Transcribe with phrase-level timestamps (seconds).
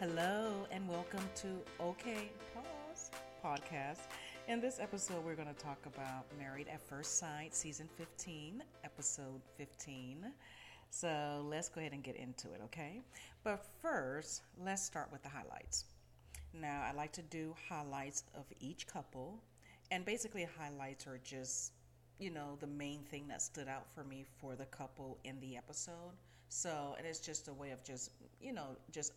[0.00, 3.10] Hello, and welcome to OK Pause
[3.44, 3.98] podcast.
[4.48, 9.42] In this episode, we're going to talk about Married at First Sight, season 15, episode
[9.58, 10.24] 15.
[10.88, 13.02] So let's go ahead and get into it, okay?
[13.44, 15.84] But first, let's start with the highlights.
[16.54, 19.42] Now, I like to do highlights of each couple,
[19.90, 21.72] and basically, highlights are just
[22.18, 25.58] you know, the main thing that stood out for me for the couple in the
[25.58, 26.12] episode.
[26.48, 28.10] So and it is just a way of just,
[28.40, 29.12] you know, just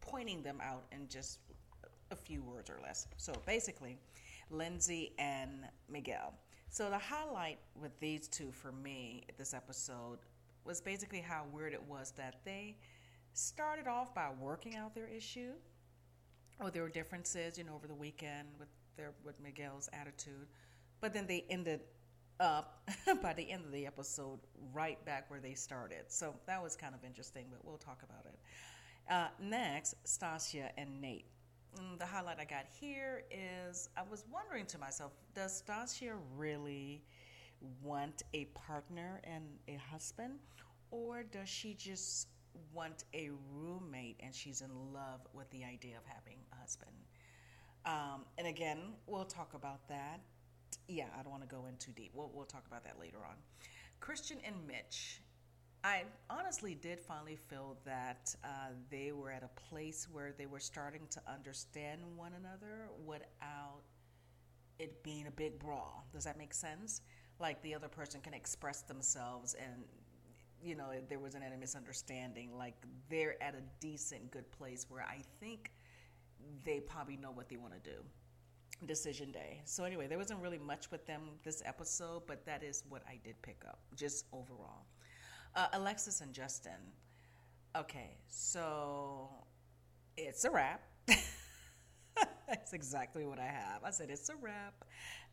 [0.00, 1.38] pointing them out in just
[2.10, 3.06] a few words or less.
[3.16, 3.98] So basically,
[4.50, 6.34] Lindsay and Miguel.
[6.68, 10.18] So the highlight with these two for me this episode
[10.64, 12.76] was basically how weird it was that they
[13.32, 15.52] started off by working out their issue
[16.60, 20.46] or were differences, you know, over the weekend with their with Miguel's attitude,
[21.00, 21.80] but then they ended
[22.38, 22.88] up
[23.22, 24.38] by the end of the episode
[24.72, 26.04] right back where they started.
[26.08, 28.38] So that was kind of interesting, but we'll talk about it.
[29.10, 31.26] Uh, next, Stacia and Nate.
[31.76, 36.14] And mm, the highlight I got here is I was wondering to myself, does Stacia
[36.36, 37.02] really
[37.82, 40.38] want a partner and a husband,
[40.90, 42.28] or does she just
[42.72, 46.92] want a roommate and she's in love with the idea of having a husband?
[47.84, 50.20] Um, and again, we'll talk about that
[50.88, 52.10] yeah, I don't want to go in too deep.
[52.14, 53.36] We'll, we'll talk about that later on.
[54.00, 55.22] Christian and Mitch.
[55.82, 58.48] I honestly did finally feel that uh,
[58.90, 63.80] they were at a place where they were starting to understand one another without
[64.78, 66.06] it being a big brawl.
[66.12, 67.00] Does that make sense?
[67.38, 69.84] Like the other person can express themselves and
[70.62, 72.74] you know there wasn't any misunderstanding like
[73.08, 75.72] they're at a decent good place where i think
[76.64, 77.96] they probably know what they want to do
[78.86, 79.60] decision day.
[79.64, 83.18] So anyway, there wasn't really much with them this episode, but that is what I
[83.22, 84.86] did pick up, just overall.
[85.54, 86.72] Uh, Alexis and Justin.
[87.76, 89.28] Okay, so
[90.16, 90.82] it's a wrap.
[92.48, 93.84] That's exactly what I have.
[93.84, 94.84] I said it's a wrap.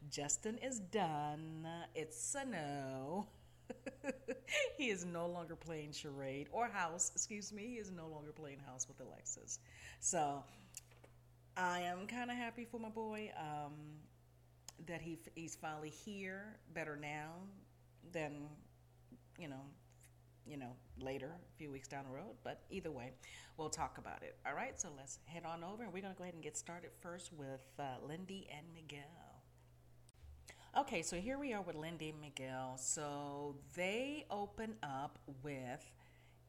[0.10, 1.68] Justin is done.
[1.96, 3.28] It's a no.
[4.78, 7.12] he is no longer playing charade or house.
[7.14, 7.68] Excuse me.
[7.68, 9.60] He is no longer playing house with Alexis.
[10.00, 10.44] So
[11.56, 13.74] I am kind of happy for my boy um,
[14.86, 17.34] that he he's finally here, better now
[18.12, 18.48] than
[19.40, 19.62] you know,
[20.48, 22.36] you know later, a few weeks down the road.
[22.44, 23.12] But either way,
[23.58, 24.38] we'll talk about it.
[24.46, 26.92] All right, so let's head on over, and we're gonna go ahead and get started
[27.00, 29.02] first with uh, Lindy and Miguel.
[30.78, 32.78] Okay, so here we are with Lindy and Miguel.
[32.78, 35.92] So they open up with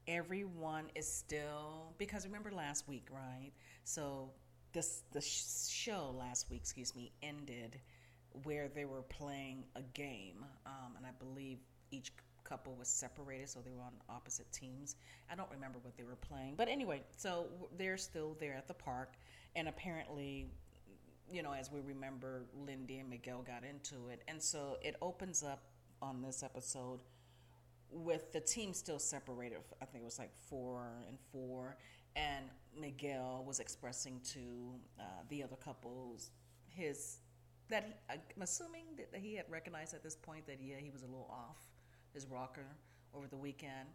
[0.06, 3.52] everyone is still because remember last week, right?
[3.84, 4.30] So
[4.72, 7.80] this the show last week, excuse me, ended
[8.44, 11.58] where they were playing a game, um, and I believe
[11.90, 12.12] each
[12.48, 14.96] couple was separated, so they were on opposite teams.
[15.30, 18.74] I don't remember what they were playing, but anyway, so they're still there at the
[18.74, 19.14] park,
[19.56, 20.46] and apparently,
[21.30, 25.42] you know, as we remember, Lindy and Miguel got into it, and so it opens
[25.42, 25.62] up
[26.00, 27.00] on this episode
[27.90, 29.58] with the team still separated.
[29.80, 31.76] I think it was like four and four,
[32.16, 32.46] and
[32.78, 34.40] Miguel was expressing to
[35.00, 36.30] uh, the other couples
[36.68, 37.18] his
[37.68, 41.02] that he, I'm assuming that he had recognized at this point that yeah he was
[41.02, 41.56] a little off
[42.18, 42.66] his rocker
[43.14, 43.88] over the weekend,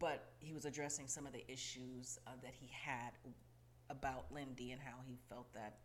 [0.00, 3.12] but he was addressing some of the issues uh, that he had
[3.90, 5.78] about Lindy and how he felt that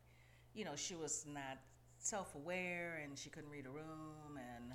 [0.55, 1.59] you know she was not
[1.99, 4.73] self-aware and she couldn't read a room and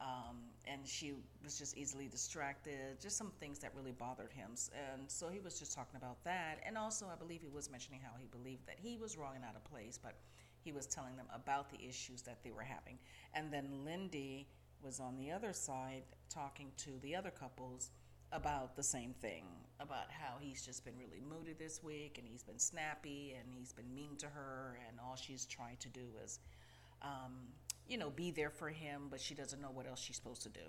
[0.00, 4.50] um, and she was just easily distracted, just some things that really bothered him.
[4.90, 6.58] And so he was just talking about that.
[6.66, 9.44] And also, I believe he was mentioning how he believed that he was wrong and
[9.44, 10.16] out of place, but
[10.58, 12.98] he was telling them about the issues that they were having.
[13.32, 14.48] And then Lindy
[14.82, 17.90] was on the other side talking to the other couples
[18.32, 19.44] about the same thing
[19.78, 23.72] about how he's just been really moody this week and he's been snappy and he's
[23.72, 26.38] been mean to her and all she's trying to do is
[27.02, 27.32] um,
[27.88, 30.48] you know, be there for him, but she doesn't know what else she's supposed to
[30.48, 30.60] do.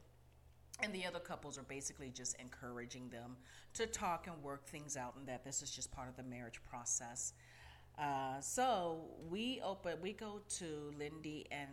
[0.81, 3.37] And the other couples are basically just encouraging them
[3.75, 6.59] to talk and work things out, and that this is just part of the marriage
[6.67, 7.33] process.
[7.99, 11.69] Uh, so we open, we go to Lindy, and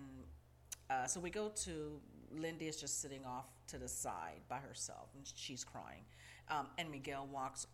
[0.90, 1.98] uh, so we go to
[2.30, 6.04] Lindy is just sitting off to the side by herself, and she's crying.
[6.48, 7.66] Um, and Miguel walks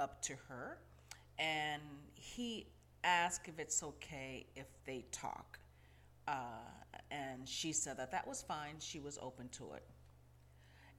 [0.00, 0.78] up to her,
[1.38, 1.82] and
[2.14, 2.66] he
[3.02, 5.58] asks if it's okay if they talk.
[6.26, 6.32] Uh,
[7.10, 8.76] and she said that that was fine.
[8.78, 9.84] She was open to it.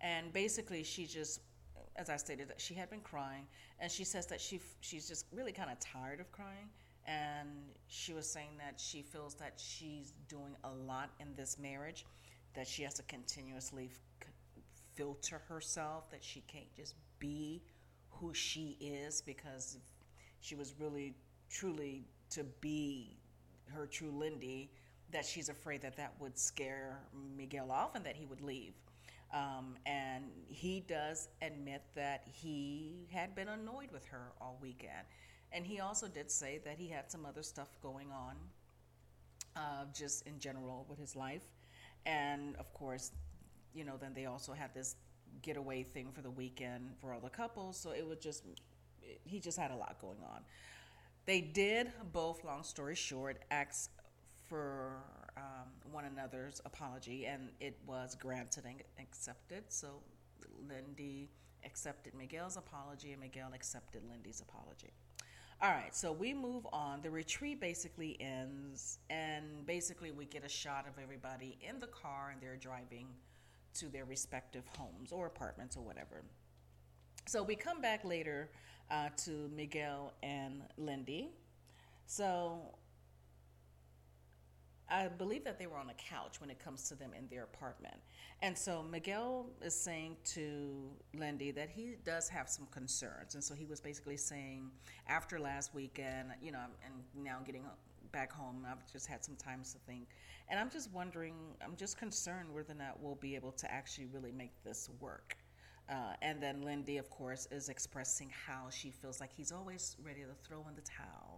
[0.01, 1.41] And basically, she just,
[1.95, 3.45] as I stated, that she had been crying,
[3.79, 6.69] and she says that she she's just really kind of tired of crying.
[7.07, 7.49] And
[7.87, 12.05] she was saying that she feels that she's doing a lot in this marriage,
[12.55, 13.89] that she has to continuously
[14.95, 17.61] filter herself, that she can't just be
[18.09, 19.77] who she is because
[20.39, 21.13] she was really
[21.49, 23.17] truly to be
[23.73, 24.71] her true Lindy,
[25.11, 26.99] that she's afraid that that would scare
[27.37, 28.73] Miguel off and that he would leave.
[29.33, 35.07] Um, and he does admit that he had been annoyed with her all weekend.
[35.51, 38.35] And he also did say that he had some other stuff going on,
[39.55, 41.43] uh, just in general with his life.
[42.05, 43.11] And of course,
[43.73, 44.95] you know, then they also had this
[45.41, 47.77] getaway thing for the weekend for all the couples.
[47.77, 48.43] So it was just,
[49.23, 50.41] he just had a lot going on.
[51.25, 53.89] They did both, long story short, ask
[54.47, 54.97] for
[55.37, 59.63] um, one another's apology, and it was granted and accepted.
[59.69, 60.01] So
[60.69, 61.29] Lindy
[61.65, 64.93] accepted Miguel's apology, and Miguel accepted Lindy's apology.
[65.61, 67.01] All right, so we move on.
[67.01, 72.31] The retreat basically ends, and basically we get a shot of everybody in the car,
[72.33, 73.07] and they're driving
[73.75, 76.23] to their respective homes or apartments or whatever.
[77.25, 78.49] So we come back later
[78.91, 81.29] uh, to Miguel and Lindy.
[82.05, 82.75] So
[84.89, 87.43] I believe that they were on a couch when it comes to them in their
[87.43, 87.95] apartment.
[88.41, 93.33] And so Miguel is saying to Lindy that he does have some concerns.
[93.33, 94.69] And so he was basically saying,
[95.07, 97.63] after last weekend, you know, and now getting
[98.11, 100.09] back home, I've just had some time to think.
[100.49, 101.33] And I'm just wondering,
[101.63, 105.35] I'm just concerned whether or not we'll be able to actually really make this work.
[105.89, 110.21] Uh, and then Lindy, of course, is expressing how she feels like he's always ready
[110.21, 111.34] to throw in the towel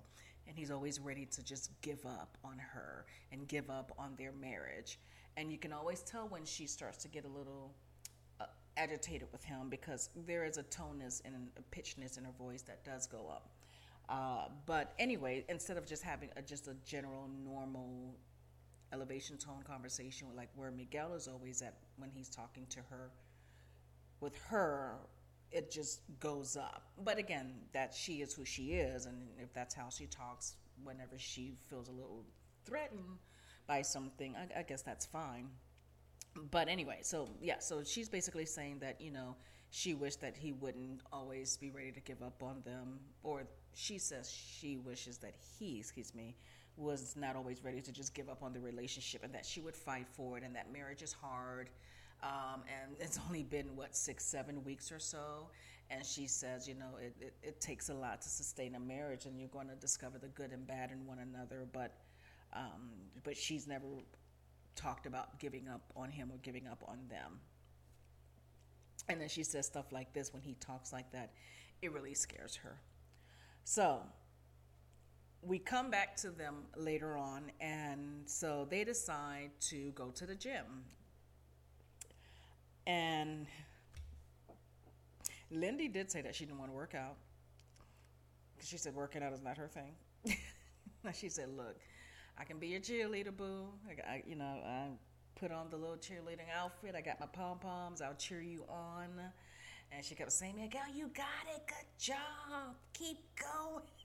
[0.48, 4.32] and he's always ready to just give up on her and give up on their
[4.32, 5.00] marriage.
[5.36, 7.74] And you can always tell when she starts to get a little
[8.40, 8.46] uh,
[8.76, 12.84] agitated with him because there is a toneness and a pitchness in her voice that
[12.84, 13.50] does go up.
[14.10, 18.16] Uh, but anyway, instead of just having a, just a general normal
[18.94, 23.12] elevation tone conversation, like where Miguel is always at when he's talking to her
[24.22, 24.96] with her
[25.52, 26.84] it just goes up.
[27.04, 31.18] But again that she is who she is and if that's how she talks whenever
[31.18, 32.24] she feels a little
[32.66, 33.18] threatened
[33.66, 35.50] by something I, I guess that's fine.
[36.52, 39.36] But anyway so yeah so she's basically saying that you know
[39.70, 43.98] she wished that he wouldn't always be ready to give up on them or she
[43.98, 46.36] says she wishes that he excuse me
[46.78, 49.76] was not always ready to just give up on the relationship and that she would
[49.76, 51.70] fight for it and that marriage is hard
[52.24, 55.50] um, and it's only been, what, six, seven weeks or so.
[55.90, 59.26] And she says, you know, it, it, it takes a lot to sustain a marriage,
[59.26, 61.66] and you're going to discover the good and bad in one another.
[61.72, 61.94] But,
[62.54, 62.90] um,
[63.24, 63.86] but she's never
[64.76, 67.40] talked about giving up on him or giving up on them.
[69.10, 71.32] And then she says stuff like this when he talks like that,
[71.82, 72.80] it really scares her.
[73.64, 74.02] So
[75.42, 80.36] we come back to them later on, and so they decide to go to the
[80.36, 80.84] gym.
[82.88, 83.46] And
[85.52, 87.18] Lindy did say that she didn't want to work out.
[88.64, 89.94] She said working out is not her thing.
[91.14, 91.76] she said, "Look,
[92.38, 93.68] I can be your cheerleader, boo.
[94.08, 94.88] I, you know, I
[95.36, 96.96] put on the little cheerleading outfit.
[96.96, 98.02] I got my pom poms.
[98.02, 99.10] I'll cheer you on."
[99.92, 101.68] And she kept saying, "Girl, you got it.
[101.68, 102.76] Good job.
[102.94, 103.97] Keep going."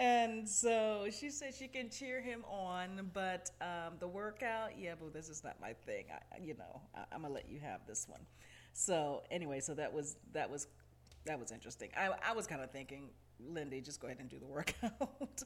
[0.00, 5.12] And so she said she can cheer him on, but um, the workout, yeah, but
[5.12, 6.06] this is not my thing.
[6.10, 8.22] I, you know, I, am gonna let you have this one.
[8.72, 10.68] So anyway, so that was that was
[11.26, 11.90] that was interesting.
[11.94, 13.10] I, I was kind of thinking,
[13.46, 15.42] Lindy, just go ahead and do the workout.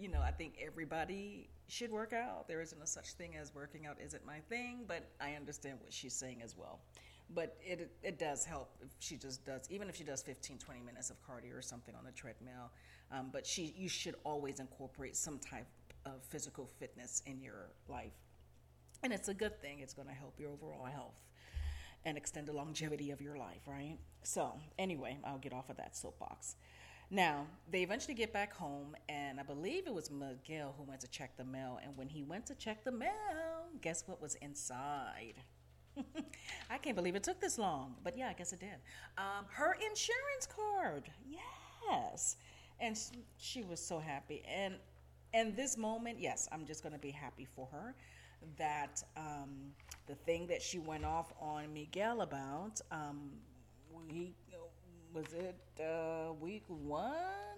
[0.00, 2.48] you know, I think everybody should work out.
[2.48, 5.92] There isn't a such thing as working out isn't my thing, but I understand what
[5.92, 6.80] she's saying as well
[7.34, 10.80] but it it does help if she just does even if she does 15 20
[10.82, 12.70] minutes of cardio or something on the treadmill
[13.14, 15.66] um, but she you should always incorporate some type
[16.06, 18.12] of physical fitness in your life.
[19.02, 19.80] And it's a good thing.
[19.80, 21.14] It's going to help your overall health
[22.06, 23.98] and extend the longevity of your life right?
[24.22, 26.56] So anyway i'll get off of that soapbox.
[27.10, 31.08] Now they eventually get back home and i believe it was miguel who went to
[31.08, 31.78] check the mail.
[31.82, 33.10] And when he went to check the mail
[33.80, 35.34] guess what was inside?
[36.70, 38.78] I can't believe it took this long, but yeah, I guess it did.
[39.16, 41.10] Um, her insurance card,
[41.88, 42.36] yes,
[42.80, 42.98] and
[43.38, 44.42] she, was so happy.
[44.48, 44.74] And
[45.32, 47.94] and this moment, yes, I'm just going to be happy for her
[48.56, 49.72] that um,
[50.06, 53.30] the thing that she went off on Miguel about, um,
[54.10, 54.34] we
[55.12, 57.14] was it uh, week one?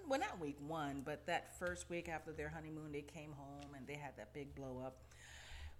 [0.09, 3.87] Well, not week one, but that first week after their honeymoon, they came home and
[3.87, 4.99] they had that big blow up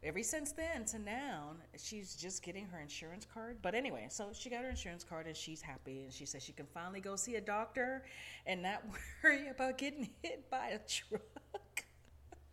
[0.03, 3.59] ever since then to now, she's just getting her insurance card.
[3.63, 6.05] But anyway, so she got her insurance card and she's happy.
[6.05, 8.05] And she says she can finally go see a doctor
[8.47, 8.83] and not
[9.25, 11.85] worry about getting hit by a truck.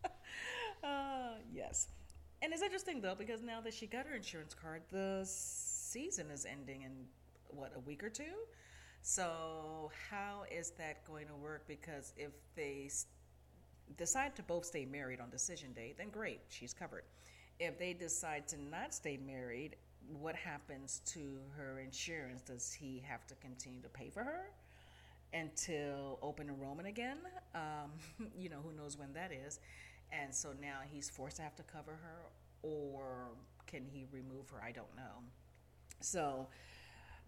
[0.84, 1.88] uh, yes.
[2.42, 6.46] And it's interesting though, because now that she got her insurance card, the season is
[6.46, 6.92] ending in
[7.50, 8.34] what, a week or two?
[9.02, 11.68] So, how is that going to work?
[11.68, 12.90] Because if they
[13.98, 17.04] decide to both stay married on decision day, then great, she's covered.
[17.60, 19.76] If they decide to not stay married,
[20.20, 22.42] what happens to her insurance?
[22.42, 24.50] Does he have to continue to pay for her
[25.34, 27.18] until open enrollment again?
[27.56, 27.92] Um,
[28.38, 29.60] you know, who knows when that is.
[30.12, 32.30] And so now he's forced to have to cover her,
[32.62, 33.30] or
[33.66, 34.62] can he remove her?
[34.64, 35.24] I don't know.
[36.02, 36.48] So,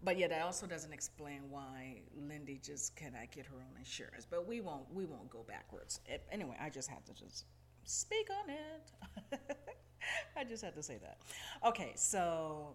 [0.04, 4.26] but yet that also doesn't explain why Lindy just cannot get her own insurance.
[4.28, 6.00] But we won't we won't go backwards.
[6.30, 7.46] Anyway, I just had to just
[7.84, 9.50] speak on it.
[10.36, 11.18] I just had to say that.
[11.66, 12.74] Okay, so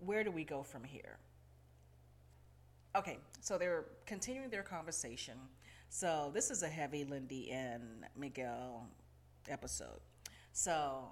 [0.00, 1.18] where do we go from here?
[2.94, 5.38] Okay, so they're continuing their conversation.
[5.88, 8.86] So this is a heavy Lindy and Miguel
[9.48, 10.00] episode.
[10.52, 11.08] So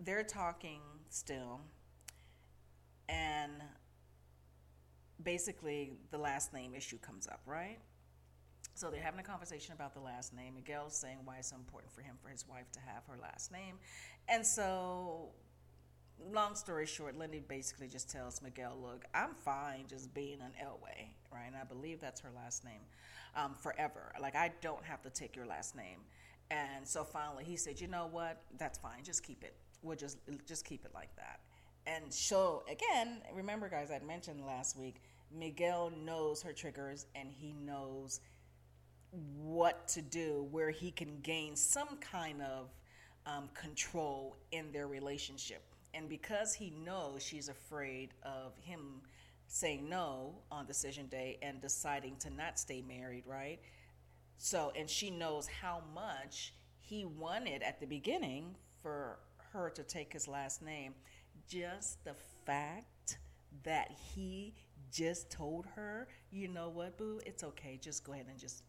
[0.00, 0.80] they're talking
[1.10, 1.60] still,
[3.08, 3.52] and
[5.22, 7.78] basically the last name issue comes up, right?
[8.78, 10.54] So they're having a conversation about the last name.
[10.54, 13.50] Miguel's saying why it's so important for him for his wife to have her last
[13.50, 13.74] name.
[14.28, 15.30] And so,
[16.32, 21.08] long story short, Lindy basically just tells Miguel, Look, I'm fine just being an Elloway,
[21.32, 21.48] right?
[21.48, 22.82] And I believe that's her last name
[23.34, 24.12] um, forever.
[24.20, 25.98] Like, I don't have to take your last name.
[26.52, 28.42] And so finally he said, You know what?
[28.58, 29.02] That's fine.
[29.02, 29.56] Just keep it.
[29.82, 31.40] We'll just, just keep it like that.
[31.84, 35.02] And so, again, remember, guys, I mentioned last week,
[35.36, 38.20] Miguel knows her triggers and he knows
[39.10, 42.68] what to do where he can gain some kind of
[43.26, 45.62] um, control in their relationship.
[45.94, 49.00] And because he knows she's afraid of him
[49.46, 53.58] saying no on decision day and deciding to not stay married, right?
[54.36, 59.18] So, and she knows how much he wanted at the beginning for
[59.52, 60.94] her to take his last name.
[61.48, 63.18] Just the fact
[63.64, 64.54] that he
[64.92, 67.78] just told her, you know what, boo, it's okay.
[67.80, 68.62] Just go ahead and just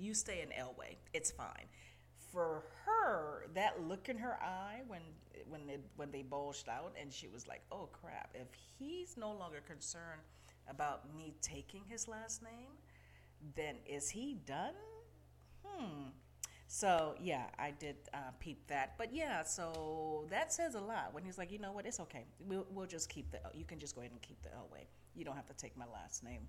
[0.00, 0.96] you stay in Elloway.
[1.12, 1.66] It's fine.
[2.32, 5.02] For her, that look in her eye when
[5.48, 8.30] when it, when they bulged out, and she was like, "Oh crap!
[8.34, 10.22] If he's no longer concerned
[10.68, 12.70] about me taking his last name,
[13.56, 14.74] then is he done?"
[15.64, 16.10] Hmm.
[16.72, 18.94] So yeah, I did uh, peep that.
[18.96, 22.26] But yeah, so that says a lot when he's like, you know what, it's okay.
[22.38, 23.40] We'll, we'll just keep the.
[23.52, 24.86] You can just go ahead and keep the Elloway.
[25.16, 26.42] You don't have to take my last name.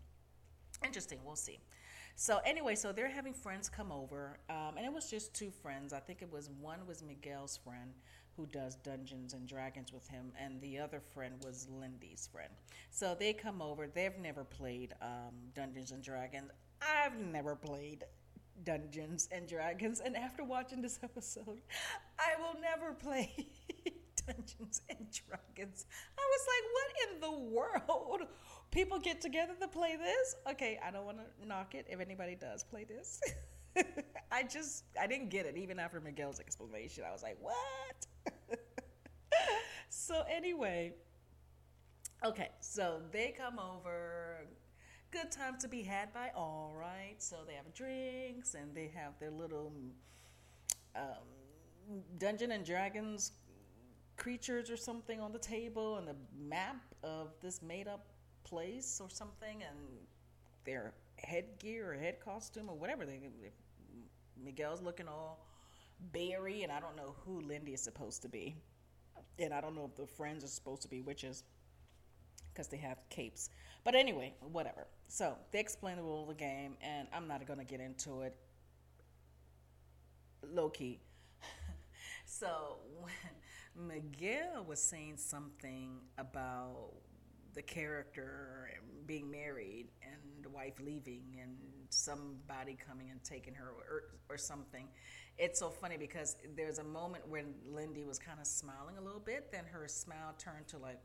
[0.85, 1.17] Interesting.
[1.25, 1.59] We'll see.
[2.15, 5.93] So anyway, so they're having friends come over, um, and it was just two friends.
[5.93, 7.93] I think it was one was Miguel's friend
[8.37, 12.51] who does Dungeons and Dragons with him, and the other friend was Lindy's friend.
[12.89, 13.87] So they come over.
[13.87, 16.51] They've never played um, Dungeons and Dragons.
[16.81, 18.05] I've never played
[18.63, 21.61] Dungeons and Dragons, and after watching this episode,
[22.19, 23.47] I will never play
[24.27, 25.85] Dungeons and Dragons.
[26.17, 28.27] I was like, what in the world?
[28.71, 30.35] People get together to play this.
[30.49, 33.21] Okay, I don't want to knock it if anybody does play this.
[34.31, 37.03] I just I didn't get it even after Miguel's explanation.
[37.07, 38.57] I was like, "What?"
[39.89, 40.93] so anyway,
[42.25, 44.47] okay, so they come over.
[45.11, 47.15] Good time to be had by all, right?
[47.17, 49.73] So they have drinks and they have their little
[50.95, 53.33] um, Dungeon and Dragons
[54.15, 58.05] creatures or something on the table and the map of this made up
[58.51, 59.77] place or something and
[60.65, 63.19] their headgear or head costume or whatever they
[64.43, 65.45] Miguel's looking all
[66.11, 68.55] berry and I don't know who Lindy is supposed to be.
[69.39, 71.43] And I don't know if the friends are supposed to be witches
[72.51, 73.49] because they have capes.
[73.83, 74.87] But anyway, whatever.
[75.07, 78.21] So they explain the rule of the game, and I'm not going to get into
[78.21, 78.35] it
[80.53, 80.99] low key.
[82.25, 83.13] so when
[83.87, 86.91] Miguel was saying something about
[87.53, 88.69] the character
[89.05, 91.55] being married and the wife leaving and
[91.89, 94.87] somebody coming and taking her or, or something.
[95.37, 99.19] It's so funny because there's a moment when Lindy was kind of smiling a little
[99.19, 100.99] bit, then her smile turned to like,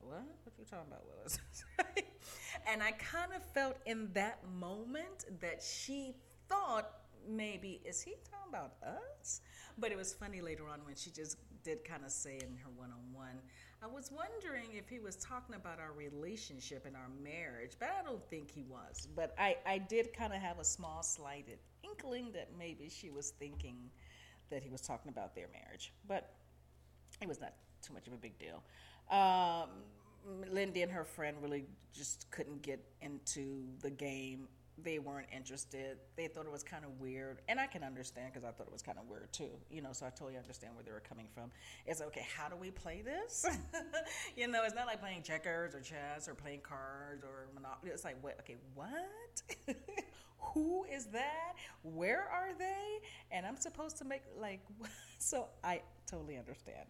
[0.00, 0.24] what?
[0.44, 1.38] What you talking about, Willis?
[2.70, 6.14] and I kind of felt in that moment that she
[6.48, 6.90] thought
[7.28, 9.40] maybe, is he talking about us?
[9.76, 12.70] But it was funny later on when she just did kind of say in her
[12.76, 13.40] one on one,
[13.80, 18.02] I was wondering if he was talking about our relationship and our marriage, but I
[18.02, 19.06] don't think he was.
[19.14, 23.30] But I, I did kind of have a small slighted inkling that maybe she was
[23.30, 23.76] thinking
[24.50, 25.92] that he was talking about their marriage.
[26.08, 26.32] But
[27.22, 28.62] it was not too much of a big deal.
[29.16, 29.68] Um,
[30.50, 34.48] Lindy and her friend really just couldn't get into the game
[34.82, 35.98] they weren't interested.
[36.16, 38.72] They thought it was kind of weird, and I can understand because I thought it
[38.72, 39.50] was kind of weird too.
[39.70, 41.50] You know, so I totally understand where they were coming from.
[41.86, 42.26] It's okay.
[42.36, 43.46] How do we play this?
[44.36, 47.92] you know, it's not like playing checkers or chess or playing cards or monopoly.
[47.92, 48.38] It's like what?
[48.40, 49.42] Okay, what?
[50.54, 51.54] Who is that?
[51.82, 52.98] Where are they?
[53.32, 54.60] And I'm supposed to make like
[55.18, 55.46] so.
[55.64, 56.86] I totally understand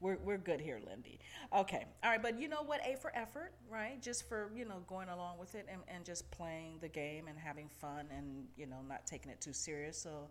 [0.00, 1.18] we're, we're good here, Lindy.
[1.54, 1.84] Okay.
[2.04, 2.22] All right.
[2.22, 2.80] But you know what?
[2.86, 4.00] A for effort, right?
[4.00, 7.38] Just for, you know, going along with it and, and just playing the game and
[7.38, 10.00] having fun and, you know, not taking it too serious.
[10.00, 10.28] So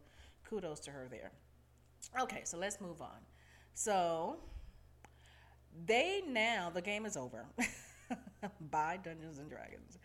[0.48, 1.32] kudos to her there.
[2.22, 2.42] Okay.
[2.46, 3.20] So let's move on.
[3.74, 4.38] So
[5.86, 7.46] they now, the game is over.
[8.72, 9.98] by Dungeons and Dragons.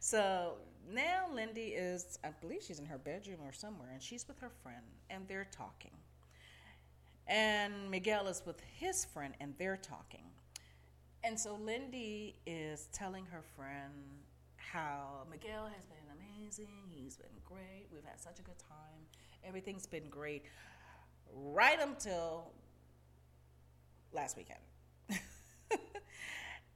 [0.00, 0.54] So
[0.90, 4.50] now Lindy is, I believe she's in her bedroom or somewhere, and she's with her
[4.62, 5.92] friend, and they're talking.
[7.30, 10.24] And Miguel is with his friend and they're talking.
[11.22, 13.92] And so Lindy is telling her friend
[14.56, 16.66] how Miguel has been amazing.
[16.88, 17.86] He's been great.
[17.92, 19.06] We've had such a good time.
[19.44, 20.46] Everything's been great
[21.32, 22.50] right until
[24.12, 24.58] last weekend.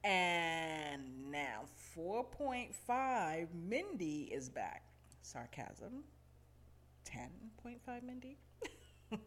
[0.04, 1.64] and now
[1.98, 4.84] 4.5 Mindy is back.
[5.22, 6.04] Sarcasm.
[7.04, 8.38] 10.5 Mindy.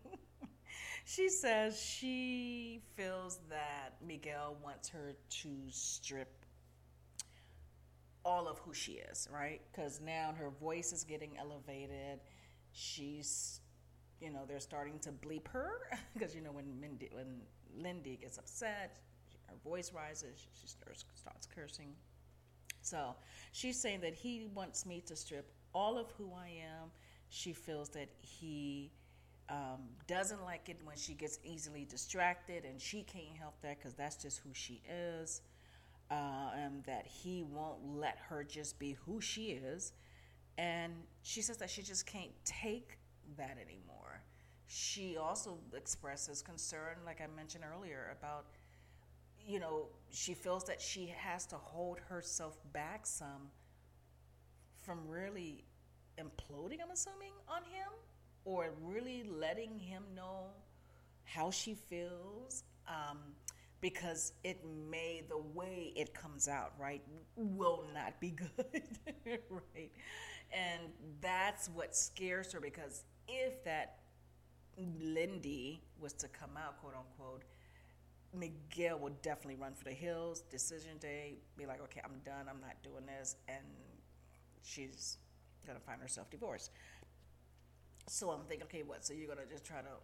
[1.10, 6.46] She says she feels that Miguel wants her to strip
[8.26, 9.62] all of who she is, right?
[9.72, 12.20] Because now her voice is getting elevated.
[12.74, 13.62] She's,
[14.20, 15.80] you know, they're starting to bleep her
[16.14, 17.40] because you know when Mindy, when
[17.74, 18.98] Lindy gets upset,
[19.46, 20.46] her voice rises.
[20.60, 21.96] She starts starts cursing.
[22.82, 23.16] So
[23.54, 26.92] she's saying that he wants me to strip all of who I am.
[27.30, 28.92] She feels that he
[29.50, 33.94] um, doesn't like it when she gets easily distracted, and she can't help that because
[33.94, 35.42] that's just who she is.
[36.10, 39.92] Uh, and that he won't let her just be who she is.
[40.58, 42.98] And she says that she just can't take
[43.36, 44.22] that anymore.
[44.68, 48.46] She also expresses concern, like I mentioned earlier, about,
[49.46, 53.50] you know, she feels that she has to hold herself back some
[54.82, 55.66] from really
[56.18, 57.92] imploding, I'm assuming, on him
[58.48, 60.46] or really letting him know
[61.26, 63.18] how she feels um,
[63.82, 67.02] because it may the way it comes out right
[67.36, 68.82] will not be good
[69.50, 69.92] right?
[70.54, 70.82] And
[71.20, 73.98] that's what scares her because if that
[75.04, 77.44] lindy was to come out quote unquote
[78.34, 82.62] miguel would definitely run for the hills decision day be like okay i'm done i'm
[82.62, 83.66] not doing this and
[84.64, 85.18] she's
[85.66, 86.70] gonna find herself divorced
[88.08, 89.06] so I'm thinking, okay, what?
[89.06, 89.98] So you're gonna just try to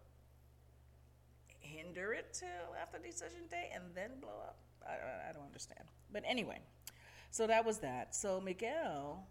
[1.59, 4.57] hinder it till after decision day and then blow up?
[4.85, 5.83] I, I don't understand.
[6.11, 6.59] But anyway,
[7.31, 8.15] so that was that.
[8.15, 9.25] So Miguel.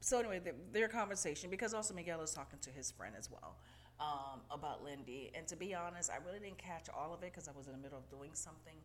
[0.00, 3.56] So anyway, the, their conversation because also Miguel is talking to his friend as well
[4.00, 5.30] um, about Lindy.
[5.34, 7.72] And to be honest, I really didn't catch all of it because I was in
[7.72, 8.76] the middle of doing something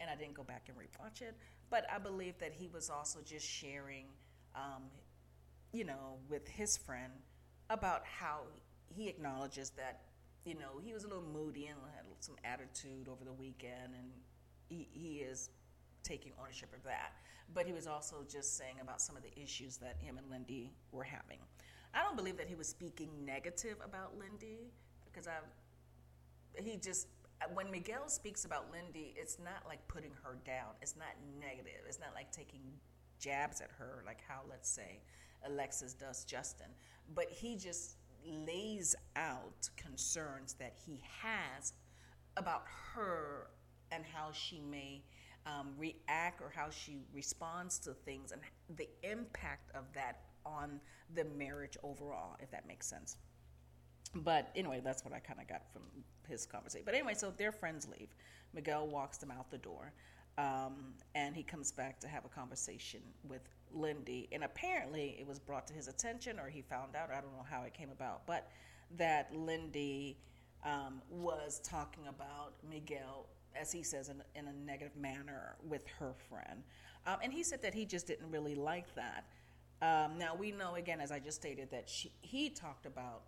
[0.00, 1.36] and I didn't go back and rewatch it.
[1.70, 4.06] But I believe that he was also just sharing,
[4.54, 4.82] um,
[5.72, 7.12] you know, with his friend
[7.70, 8.40] about how
[8.88, 10.02] he acknowledges that
[10.44, 14.10] you know he was a little moody and had some attitude over the weekend, and
[14.68, 15.50] he, he is
[16.02, 17.12] taking ownership of that.
[17.52, 20.72] But he was also just saying about some of the issues that him and Lindy
[20.92, 21.38] were having.
[21.94, 24.70] I don't believe that he was speaking negative about Lindy
[25.04, 25.38] because I
[26.62, 27.08] he just
[27.52, 30.72] when Miguel speaks about Lindy, it's not like putting her down.
[30.80, 31.84] It's not negative.
[31.86, 32.60] It's not like taking
[33.18, 35.00] jabs at her like how let's say
[35.46, 36.66] Alexis does Justin
[37.14, 37.96] but he just
[38.46, 41.72] lays out concerns that he has
[42.36, 42.64] about
[42.94, 43.48] her
[43.90, 45.02] and how she may
[45.46, 48.40] um, react or how she responds to things and
[48.76, 50.80] the impact of that on
[51.14, 53.16] the marriage overall, if that makes sense.
[54.14, 55.82] But anyway, that's what I kind of got from
[56.28, 56.84] his conversation.
[56.84, 58.08] But anyway, so their friends leave.
[58.54, 59.92] Miguel walks them out the door.
[60.38, 64.28] Um, and he comes back to have a conversation with Lindy.
[64.32, 67.46] And apparently, it was brought to his attention, or he found out, I don't know
[67.48, 68.50] how it came about, but
[68.98, 70.18] that Lindy
[70.64, 76.14] um, was talking about Miguel, as he says, in, in a negative manner with her
[76.28, 76.62] friend.
[77.06, 79.24] Um, and he said that he just didn't really like that.
[79.82, 83.22] Um, now, we know, again, as I just stated, that she, he talked about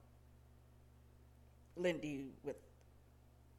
[1.77, 2.57] Lindy with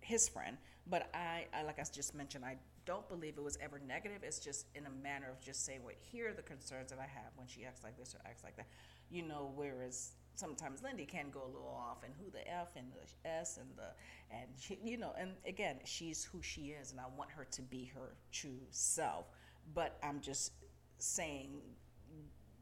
[0.02, 0.58] his friend,
[0.90, 4.24] but I, I, like I just mentioned, I don't believe it was ever negative.
[4.24, 7.08] It's just in a manner of just saying, "What here are the concerns that I
[7.08, 8.68] have when she acts like this or acts like that,"
[9.10, 9.52] you know.
[9.56, 13.58] Whereas sometimes Lindy can go a little off, and who the F and the S
[13.58, 13.94] and the
[14.32, 15.14] and she, you know.
[15.18, 19.28] And again, she's who she is, and I want her to be her true self.
[19.74, 20.54] But I'm just
[20.98, 21.62] saying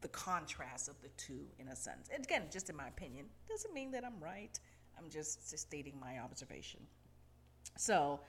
[0.00, 2.08] the contrast of the two in a sense.
[2.14, 4.58] And again, just in my opinion, doesn't mean that I'm right.
[4.96, 6.80] I'm just, just stating my observation.
[7.76, 8.20] So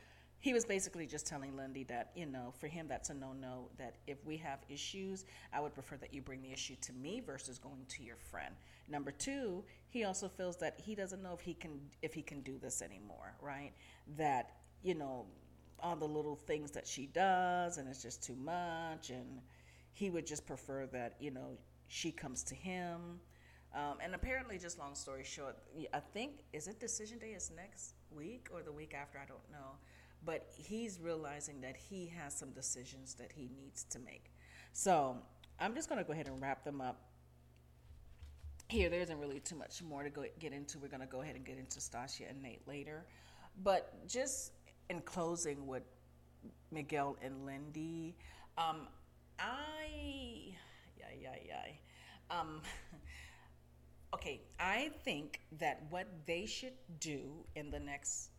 [0.42, 3.70] he was basically just telling Lindy that, you know, for him, that's a no no.
[3.78, 7.20] That if we have issues, I would prefer that you bring the issue to me
[7.20, 8.56] versus going to your friend.
[8.88, 12.42] Number two, he also feels that he doesn't know if he can if he can
[12.42, 13.74] do this anymore, right?
[14.18, 15.26] That you know,
[15.82, 19.42] all the little things that she does, and it's just too much, and
[19.92, 21.58] he would just prefer that you know
[21.90, 23.20] she comes to him.
[23.76, 25.58] Um, and apparently, just long story short,
[25.94, 29.20] I think is it decision day is next week or the week after?
[29.20, 29.76] I don't know,
[30.26, 34.32] but he's realizing that he has some decisions that he needs to make.
[34.74, 35.18] So
[35.60, 37.02] I'm just going to go ahead and wrap them up
[38.70, 38.90] here.
[38.90, 40.78] There isn't really too much more to go get into.
[40.80, 43.06] We're going to go ahead and get into Stacia and Nate later,
[43.64, 44.54] but just
[44.90, 45.84] in closing with
[46.72, 48.16] Miguel and Lindy,
[48.58, 48.88] um,
[49.40, 50.56] I,
[50.98, 52.38] yeah, yeah, yeah.
[52.38, 52.62] Um,
[54.14, 58.30] okay, I think that what they should do in the next,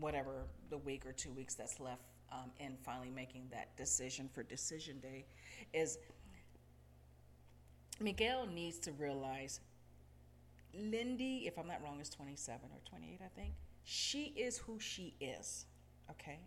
[0.00, 4.42] whatever, the week or two weeks that's left um, in finally making that decision for
[4.42, 5.24] Decision Day
[5.72, 5.98] is
[8.00, 9.60] Miguel needs to realize
[10.74, 13.52] Lindy, if I'm not wrong, is 27 or 28, I think.
[13.84, 15.66] She is who she is,
[16.10, 16.38] okay?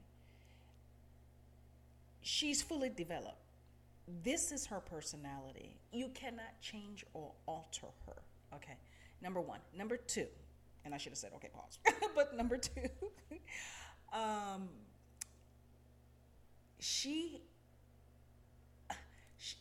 [2.21, 3.37] She's fully developed
[4.23, 5.77] this is her personality.
[5.91, 8.21] You cannot change or alter her.
[8.53, 8.77] Okay.
[9.21, 9.59] Number one.
[9.75, 10.27] Number two,
[10.85, 11.79] and I should have said, okay, pause.
[12.15, 12.87] but number two,
[14.13, 14.69] um,
[16.79, 17.41] she,
[19.37, 19.55] she,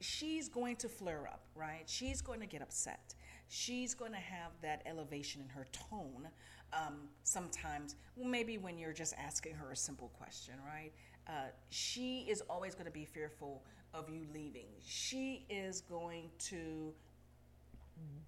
[0.00, 1.82] she's going to flare up, right?
[1.86, 3.14] She's going to get upset.
[3.48, 6.28] She's going to have that elevation in her tone.
[6.72, 10.92] Um, sometimes, maybe when you're just asking her a simple question, right?
[11.28, 13.62] Uh, she is always going to be fearful
[13.92, 14.66] of you leaving.
[14.84, 16.94] She is going to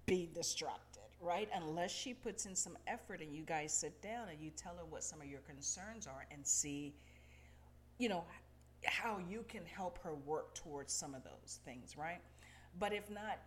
[0.05, 0.92] be distracted,
[1.23, 1.49] right?
[1.55, 4.85] Unless she puts in some effort and you guys sit down and you tell her
[4.89, 6.93] what some of your concerns are and see,
[7.97, 8.23] you know,
[8.85, 12.19] how you can help her work towards some of those things, right?
[12.79, 13.39] But if not,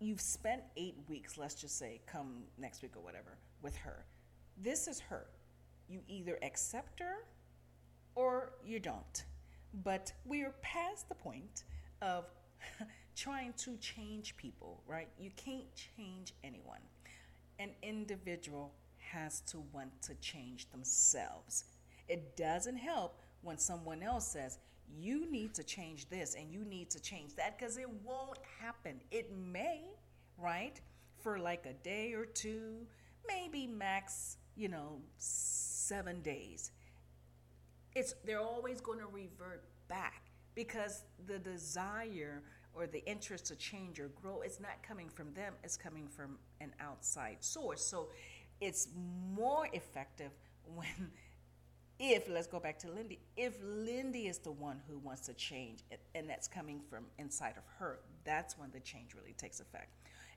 [0.00, 4.04] you've spent eight weeks, let's just say, come next week or whatever, with her.
[4.56, 5.26] This is her.
[5.88, 7.24] You either accept her
[8.14, 9.24] or you don't.
[9.84, 11.64] But we are past the point
[12.00, 12.24] of
[13.16, 15.08] trying to change people, right?
[15.18, 16.80] You can't change anyone.
[17.58, 18.72] An individual
[19.12, 21.64] has to want to change themselves.
[22.08, 24.58] It doesn't help when someone else says,
[24.98, 29.00] you need to change this and you need to change that because it won't happen.
[29.10, 29.82] It may,
[30.38, 30.80] right?
[31.22, 32.86] For like a day or two,
[33.26, 36.70] maybe max, you know, seven days
[37.98, 40.22] it's they're always going to revert back
[40.54, 42.42] because the desire
[42.74, 46.38] or the interest to change or grow is not coming from them it's coming from
[46.60, 47.84] an outside source.
[47.84, 48.08] So
[48.60, 48.88] it's
[49.34, 50.30] more effective
[50.74, 51.10] when
[52.00, 55.80] if let's go back to lindy if lindy is the one who wants to change
[56.14, 59.94] and that's coming from inside of her that's when the change really takes effect.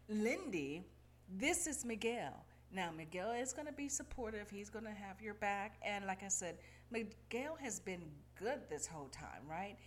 [0.09, 0.83] Lindy
[1.29, 2.45] this is miguel.
[2.73, 6.23] Now miguel is going to be supportive he's going to have your back and like
[6.23, 6.57] i said
[6.91, 8.03] Miguel has been
[8.37, 9.77] good this whole time, right?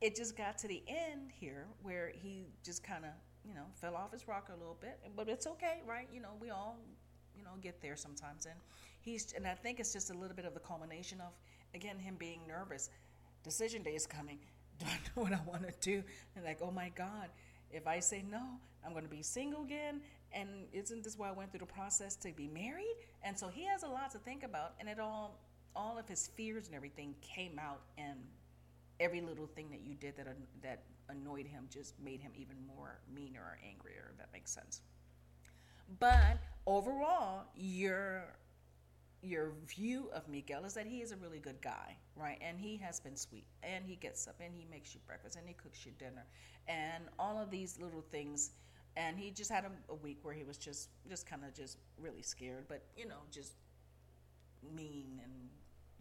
[0.00, 3.10] It just got to the end here where he just kind of,
[3.46, 6.08] you know, fell off his rocker a little bit, but it's okay, right?
[6.12, 6.78] You know, we all,
[7.36, 8.54] you know, get there sometimes, and
[9.00, 11.32] he's, and I think it's just a little bit of the culmination of,
[11.74, 12.90] again, him being nervous.
[13.42, 14.38] Decision day is coming.
[14.78, 16.02] Do I know what I want to do?
[16.34, 17.28] And like, oh my God,
[17.70, 18.42] if I say no,
[18.84, 20.00] I'm going to be single again.
[20.32, 22.96] And isn't this why I went through the process to be married?
[23.22, 25.38] And so he has a lot to think about, and it all
[25.76, 28.18] all of his fears and everything came out, and
[29.00, 30.28] every little thing that you did that
[30.62, 34.10] that annoyed him just made him even more meaner or angrier.
[34.12, 34.82] If that makes sense.
[35.98, 38.36] But overall, your
[39.22, 42.38] your view of Miguel is that he is a really good guy, right?
[42.40, 45.46] And he has been sweet, and he gets up and he makes you breakfast and
[45.46, 46.24] he cooks you dinner,
[46.68, 48.52] and all of these little things.
[48.96, 51.78] And he just had a, a week where he was just just kind of just
[51.98, 53.54] really scared, but you know, just
[54.74, 55.32] mean and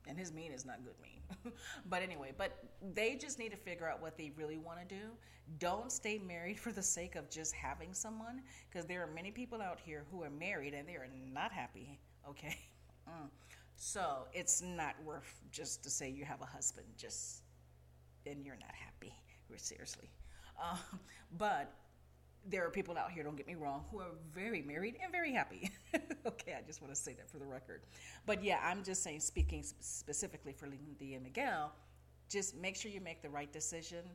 [0.07, 1.53] and his mean is not good mean.
[1.89, 2.57] but anyway, but
[2.93, 5.11] they just need to figure out what they really want to do.
[5.57, 9.61] Don't stay married for the sake of just having someone, because there are many people
[9.61, 11.99] out here who are married and they are not happy.
[12.27, 12.57] Okay,
[13.09, 13.29] mm.
[13.75, 17.43] so it's not worth just to say you have a husband just
[18.25, 19.13] and you're not happy.
[19.57, 20.09] Seriously,
[20.63, 20.77] uh,
[21.37, 21.73] but
[22.47, 25.33] there are people out here, don't get me wrong, who are very married and very
[25.33, 25.71] happy.
[26.25, 27.81] okay, I just want to say that for the record.
[28.25, 31.73] But yeah, I'm just saying, speaking specifically for Lindy and Miguel,
[32.29, 34.05] just make sure you make the right decision.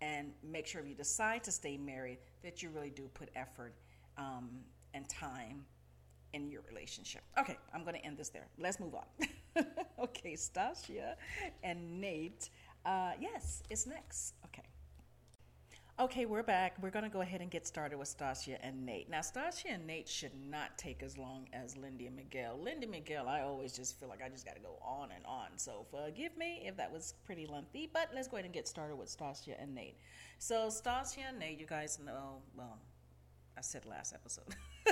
[0.00, 3.74] and make sure if you decide to stay married that you really do put effort
[4.18, 4.50] um,
[4.94, 5.64] and time
[6.32, 7.22] in your relationship.
[7.38, 8.48] Okay, I'm going to end this there.
[8.58, 9.64] Let's move on.
[9.98, 11.16] okay, Stacia
[11.62, 12.50] and Nate.
[12.84, 14.34] Uh, yes, it's next.
[14.46, 14.65] Okay.
[15.98, 16.76] Okay, we're back.
[16.82, 19.08] We're going to go ahead and get started with Stacia and Nate.
[19.08, 22.60] Now, Stacia and Nate should not take as long as Lindy and Miguel.
[22.62, 25.24] Lindy and Miguel, I always just feel like I just got to go on and
[25.24, 25.46] on.
[25.56, 28.96] So forgive me if that was pretty lengthy, but let's go ahead and get started
[28.96, 29.96] with Stacia and Nate.
[30.38, 32.78] So, Stacia and Nate, you guys know, well,
[33.56, 34.54] I said last episode.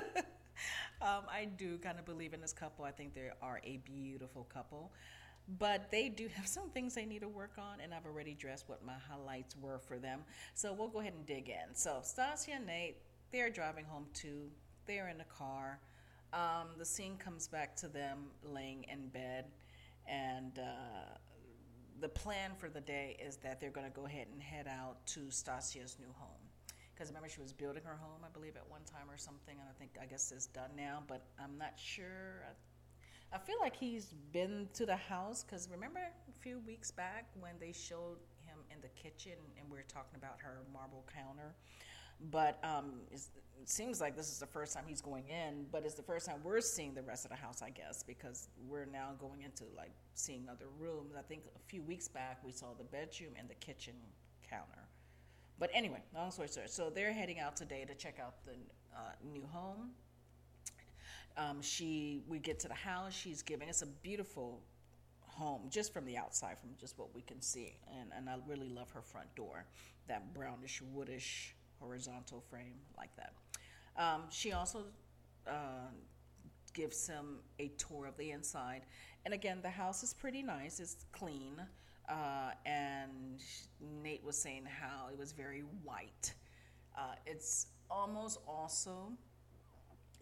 [1.02, 2.86] um, I do kind of believe in this couple.
[2.86, 4.90] I think they are a beautiful couple
[5.46, 8.68] but they do have some things they need to work on, and I've already addressed
[8.68, 10.20] what my highlights were for them.
[10.54, 11.74] So we'll go ahead and dig in.
[11.74, 12.96] So Stacia and Nate,
[13.30, 14.50] they're driving home too.
[14.86, 15.80] They're in the car.
[16.32, 19.46] Um, the scene comes back to them laying in bed,
[20.08, 21.18] and uh,
[22.00, 25.06] the plan for the day is that they're going to go ahead and head out
[25.08, 26.30] to Stacia's new home.
[26.94, 29.68] Because remember, she was building her home, I believe, at one time or something, and
[29.68, 32.44] I think I guess it's done now, but I'm not sure.
[32.48, 32.52] I
[33.34, 37.54] I feel like he's been to the house because remember a few weeks back when
[37.58, 41.52] they showed him in the kitchen and we were talking about her marble counter.
[42.30, 45.96] But um, it seems like this is the first time he's going in, but it's
[45.96, 49.14] the first time we're seeing the rest of the house, I guess, because we're now
[49.18, 51.14] going into like seeing other rooms.
[51.18, 53.94] I think a few weeks back we saw the bedroom and the kitchen
[54.48, 54.86] counter.
[55.58, 58.52] But anyway, long story short, so they're heading out today to check out the
[58.96, 59.90] uh, new home
[61.36, 63.12] um, she, we get to the house.
[63.12, 64.60] She's giving us a beautiful
[65.20, 67.76] home just from the outside, from just what we can see.
[68.00, 69.66] And, and I really love her front door,
[70.06, 73.32] that brownish, woodish, horizontal frame like that.
[73.96, 74.84] Um, she also
[75.46, 75.90] uh,
[76.72, 78.82] gives him a tour of the inside.
[79.24, 81.60] And again, the house is pretty nice, it's clean.
[82.08, 83.40] Uh, and
[84.02, 86.34] Nate was saying how it was very white.
[86.96, 89.12] Uh, it's almost also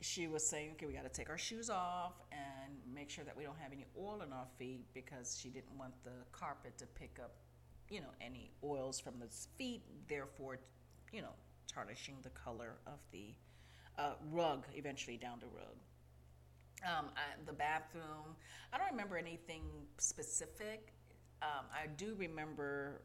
[0.04, 3.36] she was saying, okay, we got to take our shoes off and make sure that
[3.36, 6.86] we don't have any oil on our feet because she didn't want the carpet to
[6.86, 7.32] pick up,
[7.88, 10.58] you know, any oils from the feet, therefore,
[11.12, 11.34] you know,
[11.72, 13.34] tarnishing the color of the
[13.98, 15.78] uh, rug eventually down the road.
[16.84, 18.34] Um, I, the bathroom,
[18.72, 19.62] I don't remember anything
[19.98, 20.92] specific.
[21.42, 23.02] Um, I do remember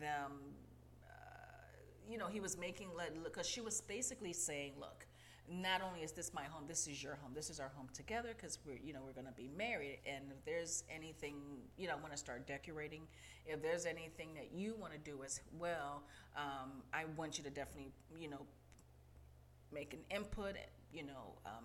[0.00, 0.32] them,
[1.06, 2.88] uh, you know, he was making,
[3.22, 5.06] because she was basically saying, look,
[5.50, 7.32] not only is this my home, this is your home.
[7.34, 9.98] This is our home together because we're, you know, we're going to be married.
[10.06, 11.36] And if there's anything,
[11.76, 13.02] you know, I want to start decorating.
[13.46, 16.02] If there's anything that you want to do as well,
[16.36, 18.46] um, I want you to definitely, you know,
[19.72, 20.56] make an input.
[20.92, 21.64] You know, um,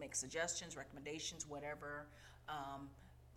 [0.00, 2.06] make suggestions, recommendations, whatever,
[2.48, 2.88] um,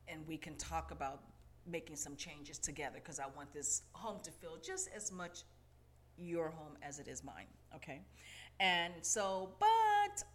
[0.08, 1.22] and we can talk about
[1.70, 5.44] making some changes together because I want this home to feel just as much
[6.18, 7.48] your home as it is mine.
[7.76, 8.02] Okay.
[8.60, 9.68] And so, but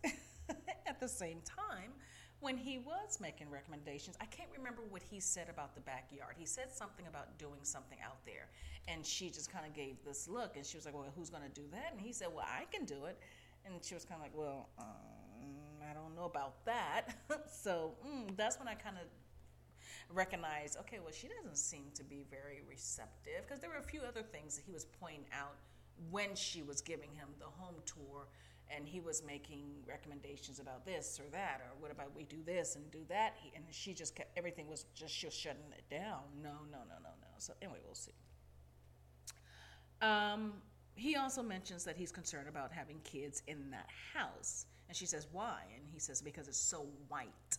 [0.86, 1.92] at the same time,
[2.40, 6.34] when he was making recommendations, I can't remember what he said about the backyard.
[6.38, 8.48] He said something about doing something out there.
[8.86, 11.42] And she just kind of gave this look and she was like, Well, who's going
[11.42, 11.92] to do that?
[11.92, 13.18] And he said, Well, I can do it.
[13.66, 14.86] And she was kind of like, Well, um,
[15.90, 17.16] I don't know about that.
[17.52, 19.06] so mm, that's when I kind of
[20.14, 24.02] recognized, okay, well, she doesn't seem to be very receptive because there were a few
[24.02, 25.56] other things that he was pointing out
[26.10, 28.28] when she was giving him the home tour
[28.74, 32.76] and he was making recommendations about this or that or what about we do this
[32.76, 33.34] and do that?
[33.42, 36.22] He, and she just kept everything was just she was shutting it down.
[36.42, 37.28] No no no no no.
[37.38, 38.12] So anyway we'll see.
[40.00, 40.54] Um,
[40.94, 44.66] he also mentions that he's concerned about having kids in that house.
[44.88, 45.62] And she says why?
[45.74, 47.58] And he says because it's so white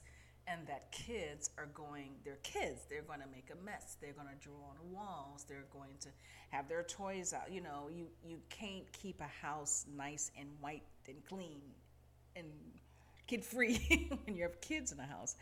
[0.50, 2.82] and that kids are going they're kids.
[2.90, 3.98] They're going to make a mess.
[4.02, 5.46] They're going to draw on the walls.
[5.48, 6.10] They're going to
[6.50, 7.52] have their toys out.
[7.52, 11.62] You know you you can't keep a house nice and white and clean
[12.36, 12.48] and
[13.28, 15.36] kid free when you have kids in the house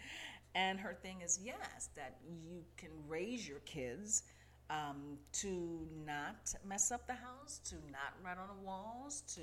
[0.55, 4.23] and her thing is yes that you can raise your kids
[4.69, 9.41] um, to not mess up the house to not write on the walls to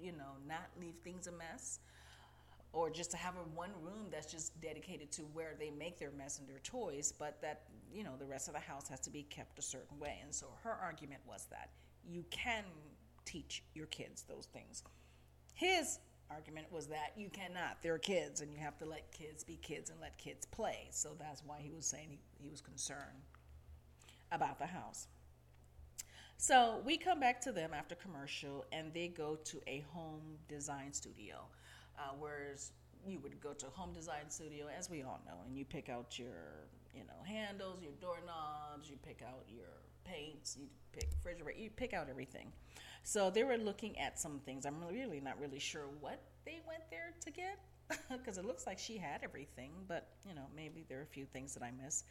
[0.00, 1.80] you know not leave things a mess
[2.72, 6.10] or just to have a one room that's just dedicated to where they make their
[6.10, 9.10] mess and their toys, but that you know the rest of the house has to
[9.10, 10.18] be kept a certain way.
[10.22, 11.70] And so her argument was that
[12.06, 12.64] you can
[13.24, 14.82] teach your kids those things.
[15.58, 15.98] His
[16.30, 17.82] argument was that you cannot.
[17.82, 20.86] They're kids, and you have to let kids be kids and let kids play.
[20.90, 23.24] So that's why he was saying he, he was concerned
[24.30, 25.08] about the house.
[26.36, 30.92] So we come back to them after commercial, and they go to a home design
[30.92, 31.46] studio
[31.98, 32.72] uh, whereas
[33.06, 35.88] you would go to a home design studio, as we all know, and you pick
[35.88, 39.66] out your, you know, handles, your doorknobs, you pick out your
[40.04, 42.52] paints, you pick refrigerator, you pick out everything.
[43.02, 44.66] So they were looking at some things.
[44.66, 47.58] I'm really not really sure what they went there to get
[48.10, 51.24] because it looks like she had everything, but you know, maybe there are a few
[51.24, 52.04] things that I miss.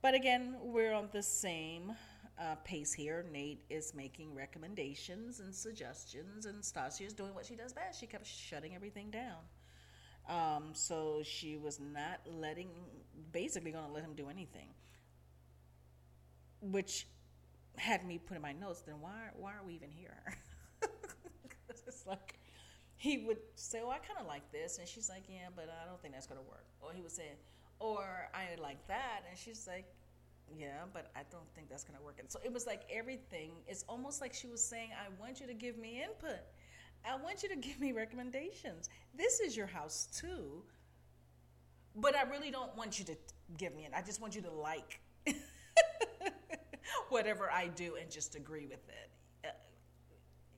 [0.00, 1.92] But again, we're on the same
[2.40, 3.24] uh, pace here.
[3.32, 8.00] Nate is making recommendations and suggestions, and Stacia is doing what she does best.
[8.00, 9.38] She kept shutting everything down.
[10.28, 12.68] Um, so she was not letting,
[13.32, 14.68] basically, going to let him do anything,
[16.60, 17.06] which
[17.78, 18.82] had me put in my notes.
[18.82, 20.36] Then why why are we even here?
[21.86, 22.38] it's like
[22.96, 25.86] he would say, "Oh, I kind of like this," and she's like, "Yeah, but I
[25.88, 27.32] don't think that's to work." Or he would say,
[27.78, 29.86] "Or I like that," and she's like,
[30.56, 33.52] "Yeah, but I don't think that's to work." And so it was like everything.
[33.66, 36.40] It's almost like she was saying, "I want you to give me input.
[37.04, 38.88] I want you to give me recommendations.
[39.14, 40.64] This is your house too."
[41.94, 43.16] But I really don't want you to
[43.56, 43.92] give me it.
[43.94, 45.00] I just want you to like
[47.08, 49.10] whatever I do and just agree with it.
[49.44, 49.48] Uh,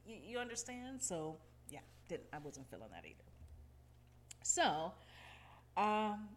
[0.07, 1.03] you, you understand?
[1.03, 1.37] So
[1.69, 3.25] yeah, didn't I wasn't feeling that either.
[4.43, 4.93] So,
[5.77, 6.29] um,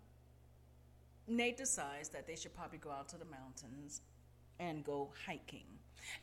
[1.27, 4.01] Nate decides that they should probably go out to the mountains
[4.59, 5.65] and go hiking.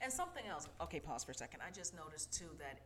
[0.03, 0.69] And something else.
[0.83, 1.61] Okay, pause for a second.
[1.67, 2.81] I just noticed too that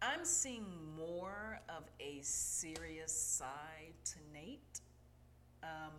[0.00, 4.80] I'm seeing more of a serious side to Nate
[5.62, 5.92] um,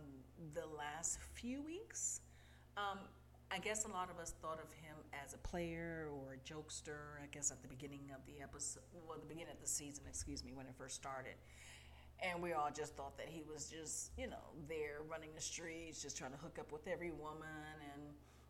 [0.54, 2.20] the last few weeks.
[2.76, 2.98] Um,
[3.50, 7.22] I guess a lot of us thought of him as a player or a jokester,
[7.22, 10.44] I guess at the beginning of the episode, well, the beginning of the season, excuse
[10.44, 11.34] me, when it first started.
[12.22, 16.02] And we all just thought that he was just, you know, there running the streets,
[16.02, 17.46] just trying to hook up with every woman
[17.94, 18.02] and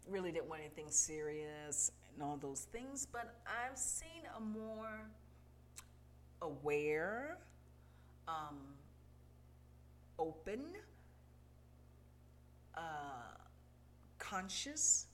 [0.08, 3.06] really didn't want anything serious and all those things.
[3.10, 5.08] But I've seen a more
[6.42, 7.38] aware,
[8.26, 8.56] um,
[10.18, 10.62] open,
[12.74, 13.35] uh,
[14.28, 15.06] conscious,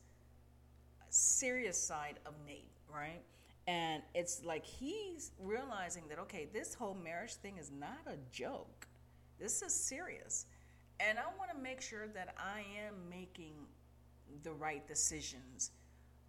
[1.11, 3.23] serious side of Nate, right?
[3.67, 8.87] And it's like he's realizing that, okay, this whole marriage thing is not a joke.
[9.39, 10.47] This is serious.
[11.01, 13.55] And I want to make sure that I am making
[14.43, 15.71] the right decisions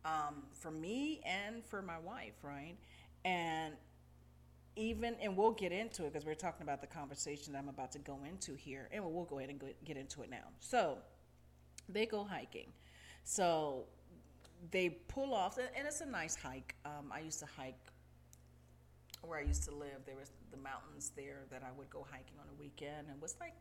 [0.06, 2.76] um, for me and for my wife, right?
[3.24, 3.74] And
[4.76, 7.92] even, and we'll get into it because we're talking about the conversation that I'm about
[7.94, 10.50] to go into here, and we'll go ahead and go, get into it now.
[10.60, 10.98] So
[11.94, 12.68] they go hiking.
[13.24, 13.86] So
[14.72, 16.76] they pull off, and it's a nice hike.
[16.86, 17.80] Um, I used to hike
[19.22, 20.06] where I used to live.
[20.06, 23.22] There was the mountains there that I would go hiking on a weekend, and it
[23.22, 23.54] was like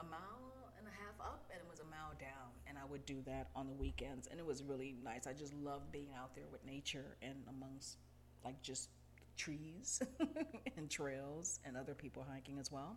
[0.00, 2.52] a mile and a half up, and it was a mile down.
[2.66, 5.26] And I would do that on the weekends, and it was really nice.
[5.26, 7.98] I just love being out there with nature and amongst
[8.44, 8.90] like just
[9.36, 10.00] trees
[10.76, 12.96] and trails and other people hiking as well.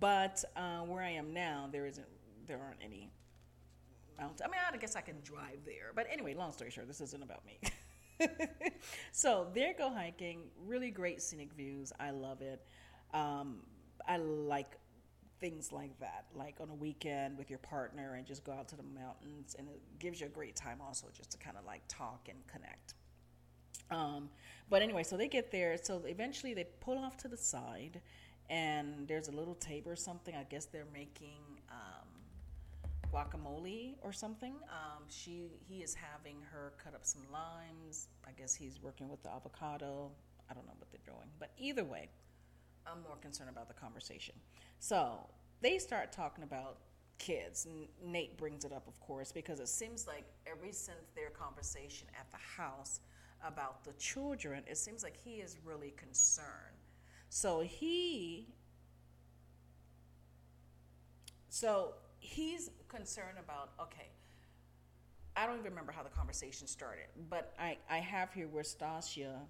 [0.00, 2.06] But uh, where I am now, there isn't
[2.46, 3.10] there aren't any
[4.18, 4.46] mountain.
[4.46, 5.92] I mean, I guess I can drive there.
[5.94, 7.58] But anyway, long story short, this isn't about me.
[9.12, 10.42] so there go hiking.
[10.66, 11.92] Really great scenic views.
[11.98, 12.64] I love it.
[13.12, 13.58] Um,
[14.06, 14.76] I like
[15.40, 18.76] things like that, like on a weekend with your partner and just go out to
[18.76, 19.56] the mountains.
[19.58, 22.38] And it gives you a great time also just to kind of like talk and
[22.46, 22.94] connect.
[23.90, 24.30] Um,
[24.70, 25.76] but anyway, so they get there.
[25.82, 28.00] So eventually they pull off to the side,
[28.48, 30.34] and there's a little table or something.
[30.34, 32.08] I guess they're making um,
[33.14, 34.54] guacamole or something.
[34.68, 38.08] Um, she he is having her cut up some limes.
[38.26, 40.10] I guess he's working with the avocado.
[40.50, 42.08] I don't know what they're doing, but either way,
[42.86, 44.34] I'm more concerned about the conversation.
[44.78, 45.18] So
[45.62, 46.78] they start talking about
[47.18, 47.66] kids.
[48.04, 52.30] Nate brings it up, of course, because it seems like every since their conversation at
[52.30, 53.00] the house
[53.46, 56.48] about the children, it seems like he is really concerned.
[57.30, 58.48] So he
[61.48, 61.94] so
[62.24, 64.08] he's concerned about okay
[65.36, 69.40] i don't even remember how the conversation started but i i have here where Stacia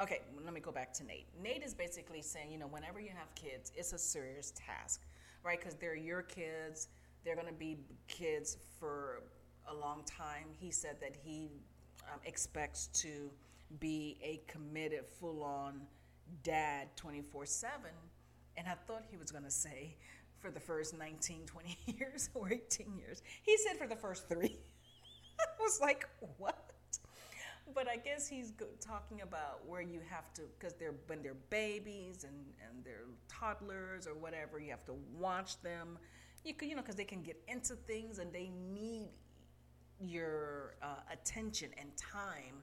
[0.00, 1.26] okay let me go back to nate.
[1.42, 5.02] Nate is basically saying you know whenever you have kids it's a serious task
[5.44, 5.58] right?
[5.58, 6.88] Because they're your kids
[7.24, 9.22] they're going to be kids for
[9.70, 10.46] a long time.
[10.58, 11.48] He said that he
[12.12, 13.30] um, expects to
[13.78, 15.82] be a committed full-on
[16.42, 17.66] dad 24-7
[18.56, 19.96] and i thought he was going to say
[20.42, 23.22] for the first 19, 20 years or 18 years.
[23.42, 24.58] He said for the first three.
[25.40, 26.72] I was like, what?
[27.74, 32.24] But I guess he's talking about where you have to, because they're when they're babies
[32.24, 32.34] and,
[32.68, 35.96] and they're toddlers or whatever, you have to watch them.
[36.44, 39.08] You could, you know, because they can get into things and they need
[40.00, 42.62] your uh, attention and time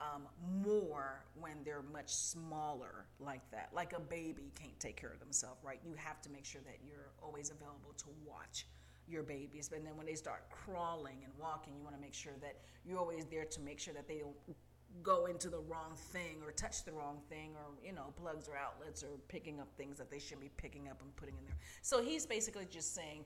[0.00, 0.22] um,
[0.64, 3.70] more when they're much smaller like that.
[3.72, 5.80] Like a baby can't take care of themselves, right?
[5.84, 8.66] You have to make sure that you're always available to watch
[9.08, 9.68] your babies.
[9.68, 12.98] But then when they start crawling and walking, you want to make sure that you're
[12.98, 14.56] always there to make sure that they don't
[15.02, 18.56] go into the wrong thing or touch the wrong thing or you know plugs or
[18.56, 21.56] outlets or picking up things that they shouldn't be picking up and putting in there
[21.80, 23.24] so he's basically just saying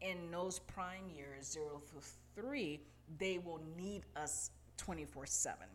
[0.00, 2.00] in those prime years 0 through
[2.34, 2.80] 3
[3.18, 5.66] they will need us 24 7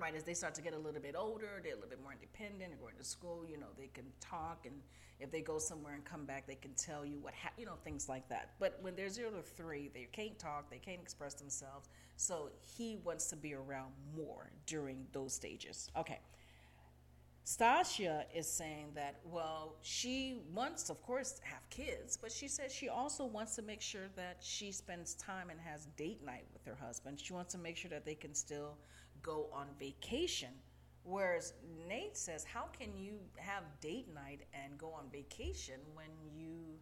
[0.00, 2.12] right as they start to get a little bit older they're a little bit more
[2.12, 4.74] independent they're going to school you know they can talk and
[5.20, 7.78] if they go somewhere and come back they can tell you what happened you know
[7.84, 8.50] things like that.
[8.58, 12.98] But when they're zero to three they can't talk they can't express themselves so he
[13.04, 15.90] wants to be around more during those stages.
[15.96, 16.20] Okay.
[17.46, 22.72] Stacia is saying that, well, she wants, of course, to have kids, but she says
[22.72, 26.64] she also wants to make sure that she spends time and has date night with
[26.64, 27.20] her husband.
[27.20, 28.78] She wants to make sure that they can still
[29.24, 30.50] go on vacation.
[31.02, 31.52] Whereas
[31.88, 36.06] Nate says, How can you have date night and go on vacation when
[36.36, 36.78] you,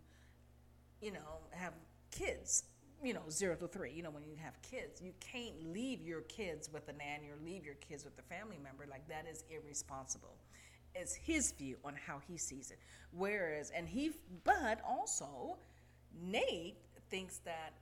[1.01, 1.73] you know, have
[2.11, 2.65] kids?
[3.03, 6.21] You know, zero to three, you know, when you have kids, you can't leave your
[6.23, 8.87] kids with a nanny or leave your kids with a family member.
[8.89, 10.37] Like, that is irresponsible.
[10.95, 12.79] It's his view on how he sees it.
[13.11, 14.13] Whereas, and he,
[14.45, 15.57] but also,
[16.23, 16.77] Nate
[17.11, 17.73] thinks that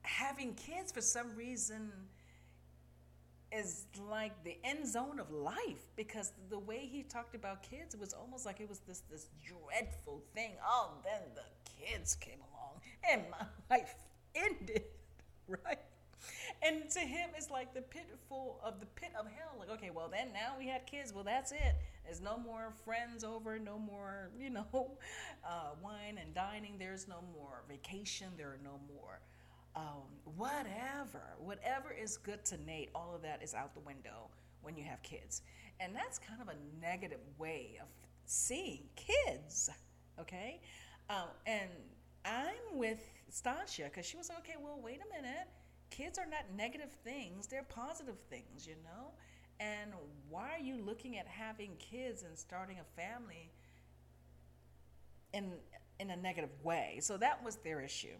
[0.00, 1.92] having kids for some reason
[3.54, 8.12] is like the end zone of life because the way he talked about kids was
[8.12, 10.52] almost like it was this this dreadful thing.
[10.66, 11.42] Oh, then the
[11.86, 12.80] kids came along
[13.10, 13.46] and my
[13.76, 13.94] life
[14.34, 14.84] ended,
[15.48, 15.78] right?
[16.62, 19.52] And to him, it's like the pitfall of the pit of hell.
[19.58, 21.12] Like, okay, well, then now we had kids.
[21.12, 21.76] Well, that's it.
[22.04, 24.92] There's no more friends over, no more, you know,
[25.44, 26.76] uh, wine and dining.
[26.78, 28.28] There's no more vacation.
[28.36, 29.20] There are no more
[29.76, 30.02] um,
[30.36, 34.30] whatever, whatever is good to Nate, all of that is out the window
[34.62, 35.42] when you have kids.
[35.80, 37.88] And that's kind of a negative way of
[38.24, 39.70] seeing kids,
[40.20, 40.60] okay?
[41.10, 41.68] Um, and
[42.24, 45.48] I'm with Stacia because she was like, okay, well, wait a minute.
[45.90, 49.10] Kids are not negative things, they're positive things, you know?
[49.60, 49.92] And
[50.28, 53.50] why are you looking at having kids and starting a family
[55.32, 55.52] in,
[56.00, 56.98] in a negative way?
[57.00, 58.16] So that was their issue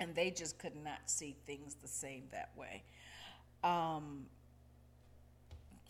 [0.00, 2.84] and they just could not see things the same that way.
[3.64, 4.26] Um,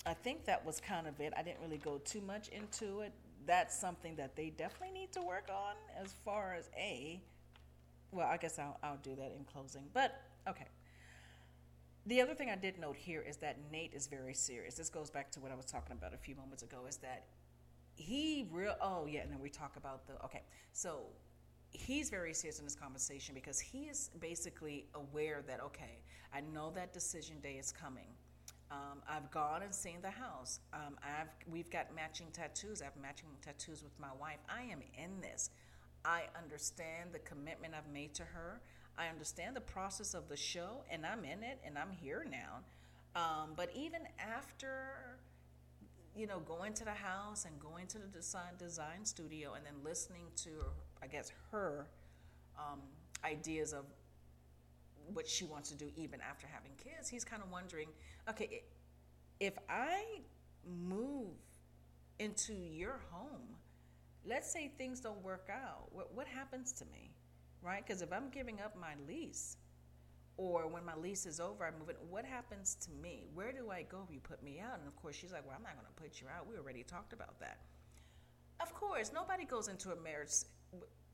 [0.06, 1.32] I think that was kind of it.
[1.36, 3.12] I didn't really go too much into it.
[3.46, 7.20] That's something that they definitely need to work on as far as A.
[8.11, 9.84] Well, I guess I'll, I'll do that in closing.
[9.92, 10.66] But, okay.
[12.06, 14.76] The other thing I did note here is that Nate is very serious.
[14.76, 17.26] This goes back to what I was talking about a few moments ago is that
[17.98, 20.42] he real oh yeah and then we talk about the okay
[20.72, 21.00] so
[21.70, 25.98] he's very serious in this conversation because he is basically aware that okay
[26.32, 28.08] i know that decision day is coming.
[28.70, 30.60] Um, i've gone and seen the house.
[30.72, 32.82] Um, i've we've got matching tattoos.
[32.82, 34.38] I have matching tattoos with my wife.
[34.48, 35.50] I am in this.
[36.04, 38.60] I understand the commitment i've made to her.
[38.98, 42.60] I understand the process of the show and i'm in it and i'm here now.
[43.16, 45.18] Um, but even after
[46.14, 49.74] you know going to the house and going to the design design studio and then
[49.84, 50.50] listening to
[51.03, 51.86] I guess, her
[52.59, 52.80] um,
[53.24, 53.84] ideas of
[55.12, 57.88] what she wants to do even after having kids, he's kind of wondering,
[58.28, 58.62] okay,
[59.40, 60.20] if I
[60.66, 61.30] move
[62.18, 63.57] into your home,
[64.26, 67.11] let's say things don't work out, what, what happens to me,
[67.62, 67.84] right?
[67.86, 69.57] Because if I'm giving up my lease,
[70.36, 71.99] or when my lease is over, I move it.
[72.09, 73.24] What happens to me?
[73.34, 74.78] Where do I go if you put me out?
[74.78, 76.49] And of course, she's like, Well, I'm not going to put you out.
[76.49, 77.59] We already talked about that.
[78.61, 80.30] Of course, nobody goes into a marriage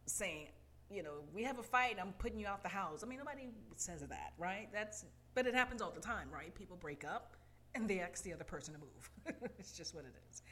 [0.06, 0.48] saying,
[0.90, 3.02] you know, we have a fight, I'm putting you out the house.
[3.02, 4.68] I mean, nobody says that, right?
[4.72, 6.54] That's, but it happens all the time, right?
[6.54, 7.36] People break up
[7.74, 9.40] and they ask the other person to move.
[9.58, 10.42] it's just what it is.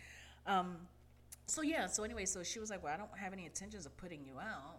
[0.46, 0.78] Um,
[1.46, 3.96] so yeah, so anyway, so she was like, well, I don't have any intentions of
[3.96, 4.78] putting you out.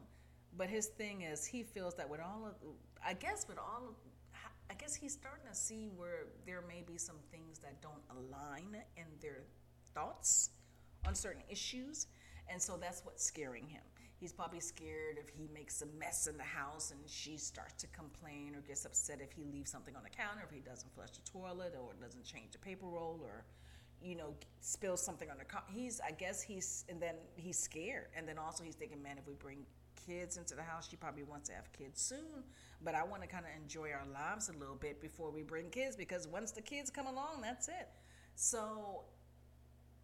[0.55, 2.53] But his thing is, he feels that with all of,
[3.05, 3.95] I guess with all of,
[4.69, 8.77] I guess he's starting to see where there may be some things that don't align
[8.97, 9.43] in their
[9.93, 10.51] thoughts
[11.07, 12.07] on certain issues.
[12.49, 13.81] And so that's what's scaring him.
[14.23, 17.87] He's probably scared if he makes a mess in the house and she starts to
[17.87, 21.09] complain or gets upset if he leaves something on the counter, if he doesn't flush
[21.09, 23.43] the toilet or doesn't change the paper roll or,
[24.01, 25.63] you know, spills something on the car.
[25.67, 28.07] He's, I guess he's, and then he's scared.
[28.15, 29.65] And then also he's thinking, man, if we bring
[30.07, 32.45] kids into the house, she probably wants to have kids soon.
[32.81, 35.69] But I want to kind of enjoy our lives a little bit before we bring
[35.69, 37.89] kids because once the kids come along, that's it.
[38.35, 39.01] So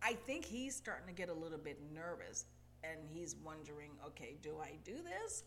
[0.04, 2.44] I think he's starting to get a little bit nervous
[2.84, 5.44] and he's wondering, okay, do I do this?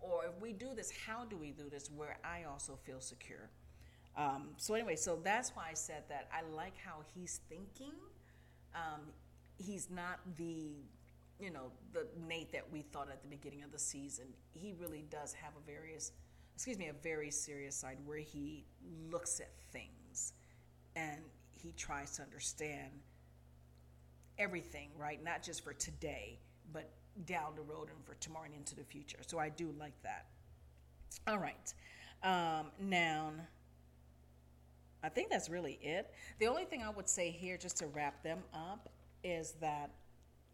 [0.00, 3.50] Or if we do this, how do we do this where I also feel secure?
[4.16, 7.94] Um, so, anyway, so that's why I said that I like how he's thinking.
[8.74, 9.00] Um,
[9.58, 10.72] he's not the
[11.40, 14.26] you know, the Nate that we thought at the beginning of the season.
[14.52, 16.12] He really does have a various,
[16.54, 18.64] excuse me, a very serious side where he
[19.10, 20.32] looks at things
[20.96, 21.20] and
[21.54, 22.90] he tries to understand
[24.38, 25.22] everything, right?
[25.22, 26.40] Not just for today,
[26.72, 26.90] but
[27.26, 29.18] down the road and for tomorrow and into the future.
[29.26, 30.26] So I do like that.
[31.26, 31.74] All right.
[32.22, 33.32] Um, now,
[35.02, 36.10] I think that's really it.
[36.38, 38.88] The only thing I would say here, just to wrap them up,
[39.22, 39.90] is that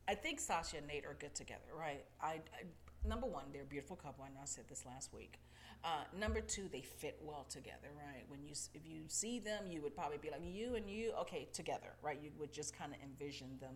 [0.08, 2.04] I think Stacia and Nate are good together, right?
[2.22, 2.64] I, I
[3.06, 4.24] number one, they're a beautiful couple.
[4.24, 5.38] I know I said this last week.
[5.82, 8.24] Uh, number two, they fit well together, right?
[8.28, 11.48] When you if you see them, you would probably be like you and you, okay,
[11.52, 12.18] together, right?
[12.22, 13.74] You would just kind of envision them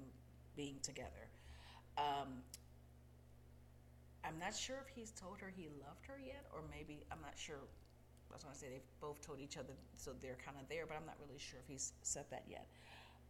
[0.56, 1.28] being together.
[1.98, 2.28] Um,
[4.24, 7.34] I'm not sure if he's told her he loved her yet, or maybe I'm not
[7.36, 7.56] sure.
[8.30, 10.84] I was going to say they've both told each other, so they're kind of there,
[10.86, 12.66] but I'm not really sure if he's said that yet.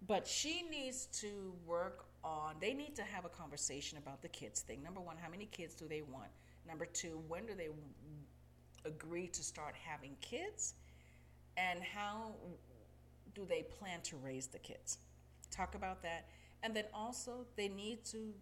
[0.06, 4.60] But she needs to work on, they need to have a conversation about the kids
[4.60, 4.82] thing.
[4.82, 6.30] Number one, how many kids do they want?
[6.66, 7.68] Number two, when do they
[8.84, 10.74] agree to start having kids?
[11.56, 12.32] And how
[13.34, 14.98] do they plan to raise the kids?
[15.50, 16.28] Talk about that.
[16.62, 18.32] And then also, they need to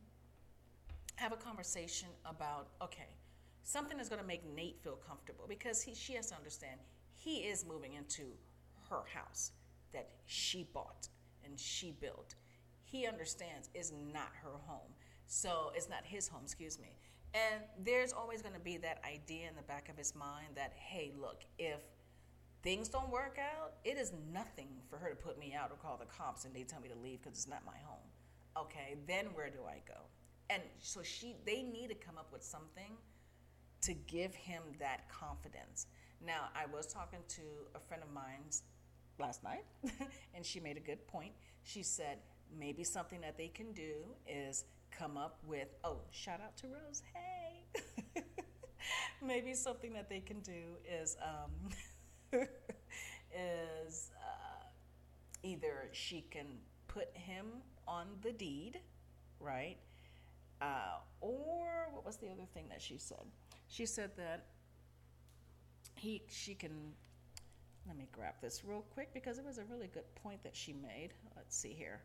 [1.16, 3.16] have a conversation about okay,
[3.62, 6.78] something is going to make Nate feel comfortable because he, she has to understand
[7.12, 8.22] he is moving into
[8.88, 9.52] her house
[9.92, 11.08] that she bought
[11.44, 12.34] and she built.
[12.84, 14.92] He understands is not her home.
[15.26, 16.96] So it's not his home, excuse me.
[17.34, 20.72] And there's always going to be that idea in the back of his mind that,
[20.76, 21.80] hey, look, if
[22.62, 25.96] things don't work out, it is nothing for her to put me out or call
[25.96, 27.98] the cops and they tell me to leave because it's not my home.
[28.56, 30.00] Okay, then where do I go?
[30.51, 32.97] And so she, they need to come up with something
[33.82, 35.86] to give him that confidence.
[36.24, 37.42] Now, I was talking to
[37.74, 38.62] a friend of mine's
[39.18, 39.64] last night,
[40.34, 41.32] and she made a good point.
[41.62, 42.18] She said
[42.59, 43.92] maybe something that they can do
[44.26, 48.22] is come up with, oh, shout out to Rose, hey.
[49.26, 52.40] maybe something that they can do is um,
[53.32, 54.64] is uh,
[55.42, 56.47] either she can
[56.88, 57.47] put him
[57.86, 58.80] on the deed,
[59.40, 59.76] right?
[60.61, 63.24] Uh, or what was the other thing that she said?
[63.68, 64.46] She said that
[65.94, 66.92] he she can
[67.86, 70.72] let me grab this real quick because it was a really good point that she
[70.72, 71.11] made.
[71.36, 72.00] Let's see here.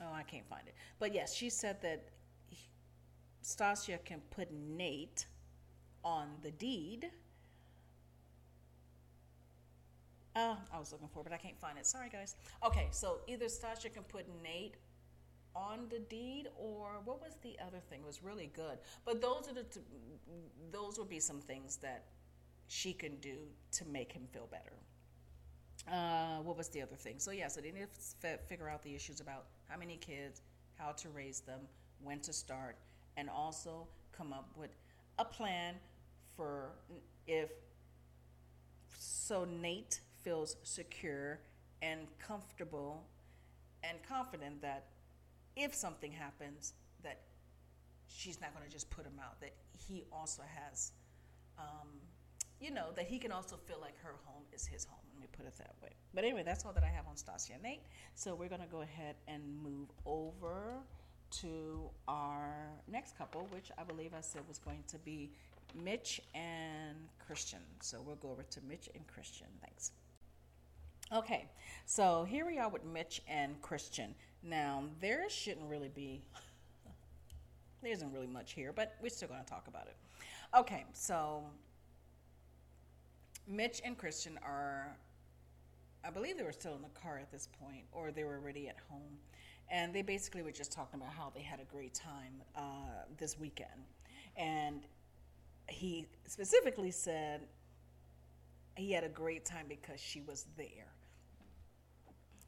[0.00, 0.74] Oh, I can't find it.
[0.98, 2.10] But yes, she said that
[3.42, 5.26] Stacia can put Nate
[6.04, 7.10] on the deed
[10.36, 11.86] uh, I was looking for, but I can't find it.
[11.86, 12.36] Sorry, guys.
[12.64, 14.76] Okay, so either Stacia can put Nate
[15.56, 18.00] on the deed, or what was the other thing?
[18.00, 18.78] It was really good.
[19.04, 19.80] But those are the t-
[20.70, 22.04] those would be some things that
[22.68, 23.36] she can do
[23.72, 24.74] to make him feel better.
[25.90, 27.14] Uh, what was the other thing?
[27.18, 27.86] So yeah, so they need
[28.22, 30.42] to f- figure out the issues about how many kids,
[30.76, 31.60] how to raise them,
[32.02, 32.76] when to start,
[33.16, 34.70] and also come up with
[35.18, 35.74] a plan
[36.36, 36.70] for
[37.26, 37.50] if
[38.98, 41.40] so Nate feels secure
[41.82, 43.04] and comfortable
[43.82, 44.86] and confident that
[45.56, 47.20] if something happens, that
[48.08, 49.52] she's not going to just put him out, that
[49.86, 50.92] he also has,
[51.58, 51.88] um,
[52.60, 54.98] you know, that he can also feel like her home is his home.
[55.14, 55.90] Let me put it that way.
[56.14, 57.82] But anyway, that's all that I have on Stacia and Nate.
[58.14, 60.74] So we're going to go ahead and move over
[61.30, 62.54] to our
[62.90, 65.30] next couple, which I believe I said was going to be
[65.74, 66.96] Mitch and
[67.28, 67.62] Krysten.
[67.80, 69.48] So we'll go over to Mitch and Krysten.
[69.60, 69.92] Thanks.
[71.10, 71.46] Okay,
[71.86, 74.10] so here we are with Mitch and Krysten.
[74.42, 76.20] Now, there shouldn't really be,
[77.82, 79.96] there isn't really much here, but we're still going to talk about it.
[80.54, 81.44] Okay, so
[83.46, 84.94] Mitch and Krysten are,
[86.04, 88.68] I believe they were still in the car at this point, or they were already
[88.68, 89.16] at home.
[89.70, 92.60] And they basically were just talking about how they had a great time uh,
[93.16, 93.86] this weekend.
[94.36, 94.82] And
[95.68, 97.46] he specifically said
[98.76, 100.92] he had a great time because she was there.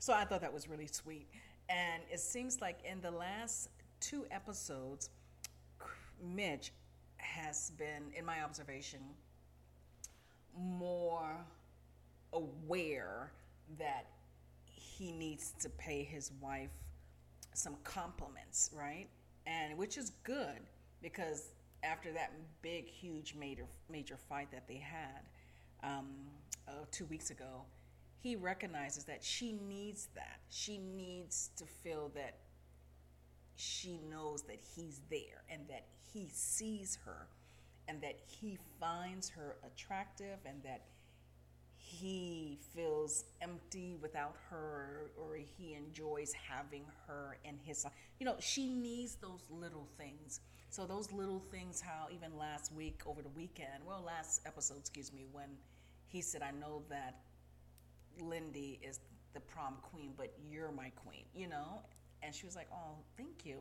[0.00, 1.28] So I thought that was really sweet.
[1.68, 3.68] And it seems like in the last
[4.00, 5.10] two episodes,
[6.34, 6.72] Mitch
[7.18, 9.00] has been, in my observation,
[10.58, 11.36] more
[12.32, 13.30] aware
[13.78, 14.06] that
[14.64, 16.70] he needs to pay his wife
[17.52, 19.06] some compliments, right?
[19.46, 20.60] And which is good
[21.02, 21.50] because
[21.82, 22.32] after that
[22.62, 25.20] big, huge, major, major fight that they had
[25.82, 26.06] um,
[26.66, 27.64] uh, two weeks ago,
[28.22, 30.40] he recognizes that she needs that.
[30.50, 32.36] She needs to feel that
[33.56, 37.28] she knows that he's there and that he sees her
[37.88, 40.82] and that he finds her attractive and that
[41.76, 47.92] he feels empty without her or he enjoys having her in his life.
[48.18, 50.40] You know, she needs those little things.
[50.68, 55.12] So those little things how even last week over the weekend, well last episode, excuse
[55.12, 55.48] me, when
[56.06, 57.16] he said I know that
[58.20, 59.00] Lindy is
[59.34, 61.80] the prom queen, but you're my queen, you know?
[62.22, 63.60] And she was like, "Oh, thank you."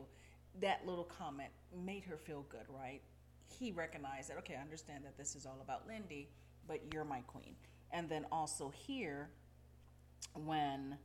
[0.60, 1.50] That little comment
[1.84, 3.00] made her feel good, right?
[3.46, 6.28] He recognized that, okay, I understand that this is all about Lindy,
[6.66, 7.54] but you're my queen
[7.92, 9.28] and then also here
[10.34, 10.96] when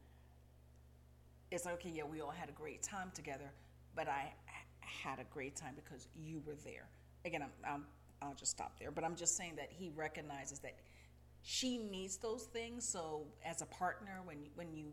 [1.51, 3.51] it's like okay yeah we all had a great time together
[3.95, 4.31] but i
[4.81, 6.87] had a great time because you were there
[7.25, 7.85] again I'm, I'm,
[8.21, 10.75] i'll just stop there but i'm just saying that he recognizes that
[11.47, 14.87] she needs those things so as a partner when when you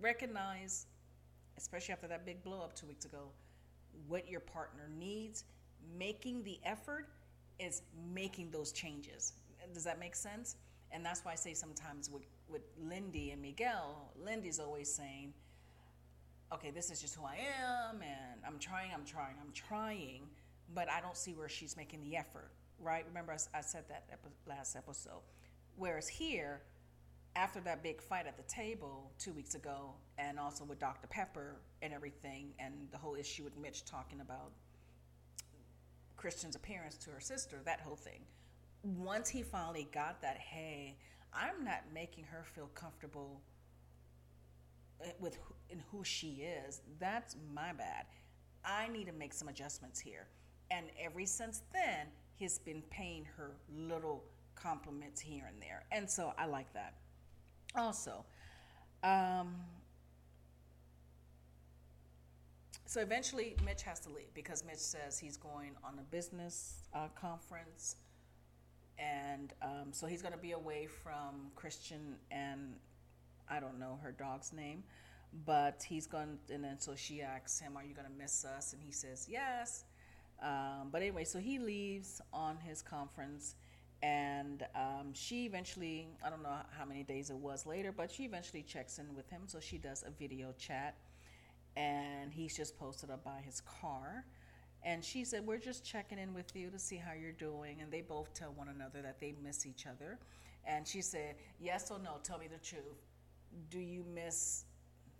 [0.00, 0.86] recognize
[1.56, 3.30] especially after that big blow up two weeks ago
[4.08, 5.44] what your partner needs
[5.96, 7.08] making the effort
[7.60, 7.82] is
[8.12, 9.32] making those changes
[9.72, 10.56] does that make sense
[10.92, 15.32] and that's why I say sometimes with, with Lindy and Miguel, Lindy's always saying,
[16.52, 20.22] okay, this is just who I am, and I'm trying, I'm trying, I'm trying,
[20.74, 23.04] but I don't see where she's making the effort, right?
[23.08, 25.22] Remember, I, I said that epi- last episode.
[25.76, 26.62] Whereas here,
[27.34, 31.06] after that big fight at the table two weeks ago, and also with Dr.
[31.06, 34.52] Pepper and everything, and the whole issue with Mitch talking about
[36.16, 38.20] Krysten's appearance to her sister, that whole thing
[38.94, 40.96] once he finally got that, hey,
[41.32, 43.40] I'm not making her feel comfortable
[45.04, 45.38] eh, with
[45.70, 46.82] in who she is.
[46.98, 48.06] That's my bad.
[48.64, 50.28] I need to make some adjustments here.
[50.70, 54.24] And every since then, he's been paying her little
[54.56, 55.84] compliments here and there.
[55.92, 56.94] And so I like that.
[57.74, 58.24] Also,
[59.02, 59.54] um,
[62.86, 67.08] so eventually Mitch has to leave because Mitch says he's going on a business uh,
[67.20, 67.96] conference
[68.98, 72.74] and um, so he's going to be away from Krysten and
[73.48, 74.82] I don't know her dog's name,
[75.44, 76.38] but he's going.
[76.50, 79.26] And then so she asks him, "Are you going to miss us?" And he says,
[79.30, 79.84] "Yes."
[80.42, 83.54] Um, but anyway, so he leaves on his conference,
[84.02, 88.24] and um, she eventually, I don't know how many days it was later, but she
[88.24, 89.42] eventually checks in with him.
[89.46, 90.96] So she does a video chat,
[91.76, 94.24] and he's just posted up by his car.
[94.82, 97.78] And she said, We're just checking in with you to see how you're doing.
[97.80, 100.18] And they both tell one another that they miss each other.
[100.66, 103.02] And she said, Yes or no, tell me the truth.
[103.70, 104.64] Do you miss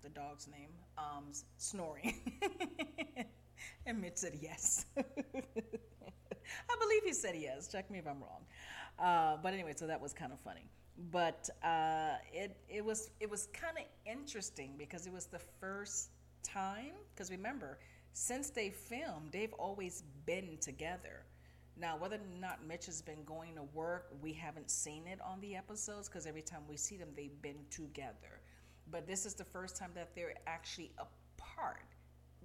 [0.03, 0.71] the dog's name?
[0.99, 1.25] Um,
[1.57, 2.15] snoring.
[3.87, 4.87] and Mitch said yes.
[6.71, 7.69] I believe he said yes.
[7.69, 8.45] Check me if I'm wrong.
[8.99, 10.69] Uh, but anyway, so that was kind of funny.
[11.11, 16.11] But uh, it it was it was kind of interesting because it was the first
[16.43, 16.93] time.
[17.15, 17.79] Because remember,
[18.13, 21.25] since they filmed, they've always been together.
[21.79, 25.41] Now, whether or not Mitch has been going to work, we haven't seen it on
[25.43, 28.41] the episodes because every time we see them, they've been together.
[28.91, 31.85] But this is the first time that they're actually apart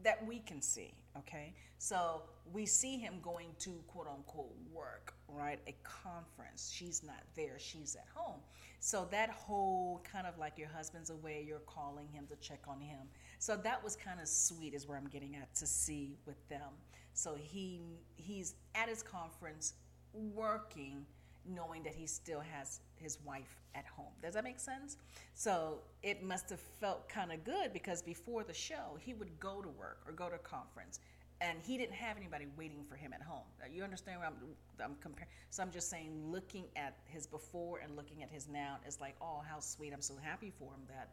[0.04, 1.54] that we can see, okay?
[1.78, 5.60] So we see him going to quote unquote work, right?
[5.68, 6.72] A conference.
[6.74, 8.40] She's not there, she's at home.
[8.80, 12.80] So that whole kind of like your husband's away, you're calling him to check on
[12.80, 13.02] him.
[13.40, 16.70] So that was kind of sweet, is where I'm getting at to see with them.
[17.14, 17.82] So he
[18.16, 19.74] he's at his conference
[20.14, 21.06] working,
[21.46, 24.14] knowing that he still has his wife at home.
[24.22, 24.98] Does that make sense?
[25.34, 29.62] So it must have felt kind of good because before the show, he would go
[29.62, 31.00] to work or go to a conference
[31.42, 33.46] and he didn't have anybody waiting for him at home.
[33.74, 34.36] You understand what I'm,
[34.84, 35.28] I'm comparing?
[35.50, 39.16] So I'm just saying, looking at his before and looking at his now is like,
[39.22, 39.92] oh, how sweet!
[39.92, 41.10] I'm so happy for him that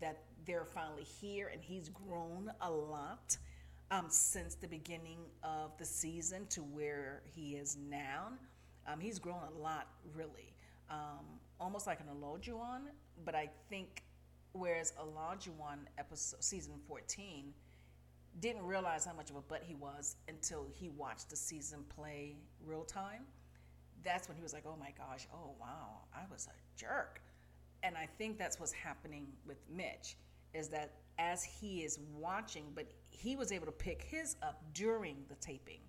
[0.00, 3.36] that they're finally here, and he's grown a lot
[3.90, 8.28] um, since the beginning of the season to where he is now.
[8.86, 10.54] Um, he's grown a lot, really,
[10.90, 11.24] um,
[11.60, 12.82] almost like an Olajuwon.
[13.24, 14.02] But I think,
[14.52, 17.52] whereas Olajuwon episode season 14
[18.40, 22.36] didn't realize how much of a butt he was until he watched the season play
[22.64, 23.22] real time.
[24.04, 27.20] That's when he was like, "Oh my gosh, oh wow, I was a jerk."
[27.82, 30.16] And I think that's what's happening with Mitch
[30.54, 35.16] is that as he is watching, but he was able to pick his up during
[35.28, 35.80] the taping.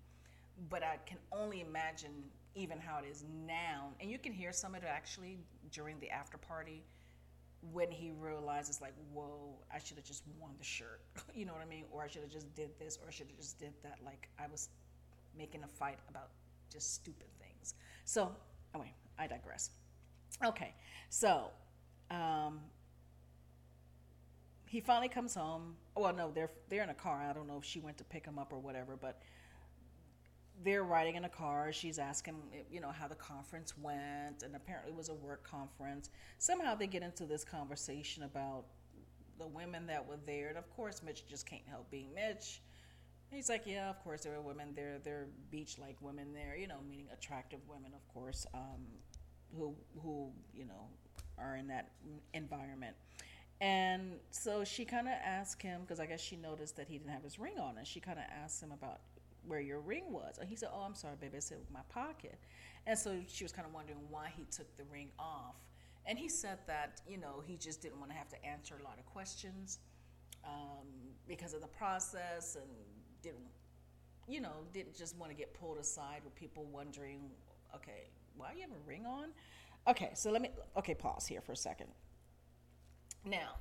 [0.68, 2.24] But I can only imagine
[2.54, 3.88] even how it is now.
[4.00, 5.38] And you can hear some of it actually
[5.70, 6.84] during the after party
[7.72, 11.00] when he realizes like whoa i should have just worn the shirt.
[11.34, 11.84] You know what i mean?
[11.90, 13.98] Or i should have just did this or i should have just did that.
[14.04, 14.68] Like i was
[15.36, 16.30] making a fight about
[16.72, 17.74] just stupid things.
[18.04, 18.32] So
[18.74, 19.70] anyway i digress.
[20.44, 20.74] Okay
[21.10, 21.50] so
[22.10, 22.60] um,
[24.66, 25.74] he finally comes home.
[25.96, 27.22] Well no they're they're in a car.
[27.28, 29.20] I don't know if she went to pick him up or whatever but
[30.64, 31.72] they're riding in a car.
[31.72, 32.36] She's asking,
[32.70, 36.10] you know, how the conference went, and apparently it was a work conference.
[36.38, 38.64] Somehow they get into this conversation about
[39.38, 42.60] the women that were there, and of course, Mitch just can't help being Mitch.
[43.30, 44.98] he's like, yeah, of course there were women there.
[45.02, 48.86] There are beach-like women there, you know, meaning attractive women, of course, um,
[49.56, 50.88] who who you know
[51.38, 51.92] are in that
[52.34, 52.96] environment.
[53.60, 57.10] And so she kind of asked him because I guess she noticed that he didn't
[57.10, 59.00] have his ring on, and she kind of asked him about
[59.46, 60.38] where your ring was.
[60.38, 61.36] And he said, "Oh, I'm sorry, baby.
[61.36, 62.38] I said my pocket."
[62.86, 65.56] And so she was kind of wondering why he took the ring off.
[66.06, 68.84] And he said that you know he just didn't want to have to answer a
[68.84, 69.78] lot of questions
[70.44, 70.86] um,
[71.26, 72.70] because of the process, and
[73.22, 73.48] didn't
[74.26, 77.30] you know didn't just want to get pulled aside with people wondering,
[77.74, 79.28] okay, why you have a ring on?
[79.86, 81.88] Okay, so let me okay pause here for a second.
[83.24, 83.56] Now,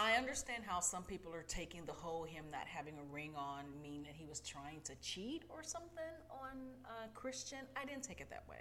[0.00, 3.64] I understand how some people are taking the whole him not having a ring on
[3.82, 7.66] mean that he was trying to cheat or something on uh, Krysten.
[7.76, 8.58] I didn't take it that way.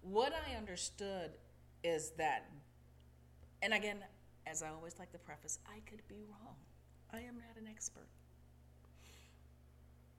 [0.00, 1.32] What I understood
[1.82, 2.48] is that,
[3.62, 4.04] and again,
[4.46, 6.54] as I always like to preface, I could be wrong.
[7.12, 8.06] I am not an expert.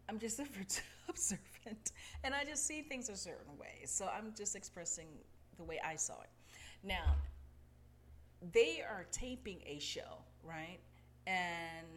[0.09, 0.45] I'm just a
[1.07, 1.91] observant,
[2.25, 3.83] and I just see things a certain way.
[3.85, 5.07] So I'm just expressing
[5.57, 6.29] the way I saw it.
[6.83, 7.15] Now,
[8.51, 10.79] they are taping a show, right?
[11.27, 11.87] And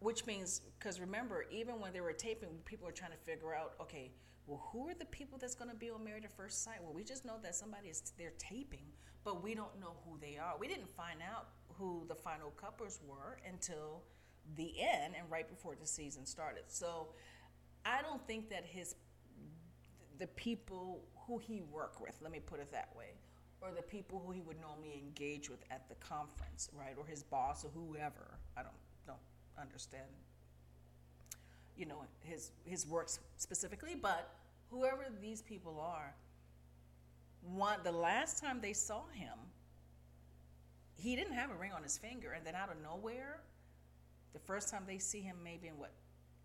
[0.00, 3.74] which means, because remember, even when they were taping, people were trying to figure out,
[3.80, 4.10] okay,
[4.46, 6.78] well, who are the people that's going to be on Married at First Sight?
[6.82, 8.86] Well, we just know that somebody is they're taping,
[9.24, 10.54] but we don't know who they are.
[10.58, 14.02] We didn't find out who the final couples were until
[14.56, 16.64] the end and right before the season started.
[16.68, 17.08] So,
[17.84, 18.94] I don't think that his
[20.18, 23.14] the people who he worked with, let me put it that way,
[23.60, 27.22] or the people who he would normally engage with at the conference, right, or his
[27.22, 28.38] boss or whoever.
[28.56, 28.72] I don't
[29.06, 29.18] don't
[29.60, 30.08] understand,
[31.76, 34.32] you know, his his works specifically, but
[34.70, 36.14] whoever these people are,
[37.42, 39.36] one the last time they saw him,
[40.96, 43.40] he didn't have a ring on his finger, and then out of nowhere,
[44.32, 45.90] the first time they see him, maybe in what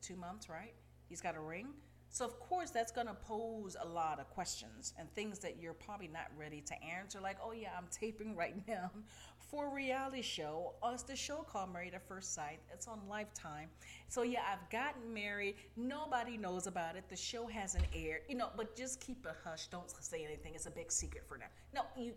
[0.01, 0.74] two months, right?
[1.09, 1.68] He's got a ring.
[2.16, 5.74] So, of course, that's going to pose a lot of questions and things that you're
[5.74, 7.20] probably not ready to answer.
[7.20, 8.89] Like, oh, yeah, I'm taping right now
[9.38, 10.76] for a reality show.
[10.82, 12.61] Oh, it's the show called Married at First Sight.
[12.72, 13.68] It's on Lifetime.
[14.07, 15.55] So, yeah, I've gotten married.
[15.76, 17.03] Nobody knows about it.
[17.09, 19.68] The show hasn't aired, you know, but just keep a hush.
[19.68, 20.53] Don't say anything.
[20.55, 21.47] It's a big secret for now.
[21.74, 22.13] No, you.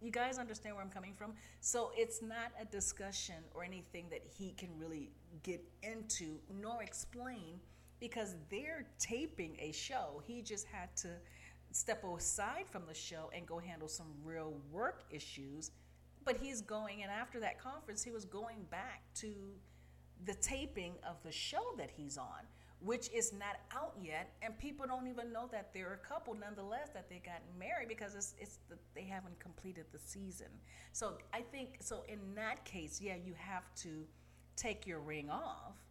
[0.00, 1.32] You guys understand where I'm coming from?
[1.60, 7.58] So it's not a discussion or anything that he can really get into nor explain
[8.04, 10.22] because they're taping a show.
[10.26, 11.08] He just had to
[11.72, 15.70] step aside from the show and go handle some real work issues.
[16.22, 19.32] But he's going, and after that conference, he was going back to
[20.26, 22.44] the taping of the show that he's on,
[22.80, 26.34] which is not out yet, and people don't even know that they're a couple.
[26.34, 30.48] Nonetheless, that they got married because it's it's the, they haven't completed the season.
[30.92, 32.04] So I think so.
[32.06, 34.04] In that case, yeah, you have to
[34.56, 35.83] take your ring off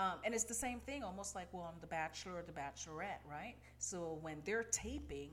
[0.00, 3.20] um, and it's the same thing, almost like well, I'm The Bachelor or The Bachelorette,
[3.30, 3.54] right?
[3.78, 5.28] So when they're taping,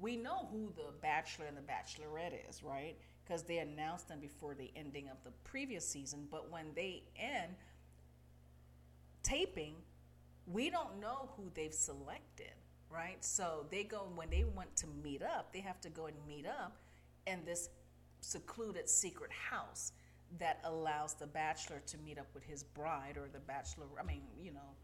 [0.00, 2.96] we know who the Bachelor and the Bachelorette is, right?
[3.24, 6.26] Because they announced them before the ending of the previous season.
[6.32, 7.54] But when they end
[9.22, 9.74] taping,
[10.48, 12.54] we don't know who they've selected,
[12.90, 13.24] right?
[13.24, 16.46] So they go when they want to meet up, they have to go and meet
[16.46, 16.76] up
[17.28, 17.68] in this
[18.20, 19.92] secluded secret house
[20.38, 24.22] that allows the bachelor to meet up with his bride or the bachelor, I mean,
[24.42, 24.74] you know,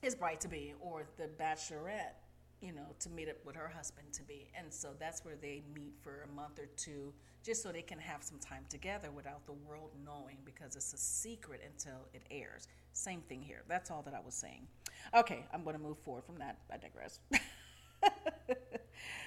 [0.00, 2.14] his bride to be or the bachelorette,
[2.60, 4.48] you know, to meet up with her husband to be.
[4.56, 7.12] And so that's where they meet for a month or two
[7.44, 10.98] just so they can have some time together without the world knowing because it's a
[10.98, 12.68] secret until it airs.
[12.92, 13.62] Same thing here.
[13.68, 14.66] That's all that I was saying.
[15.14, 16.58] Okay, I'm going to move forward from that.
[16.72, 17.20] I digress.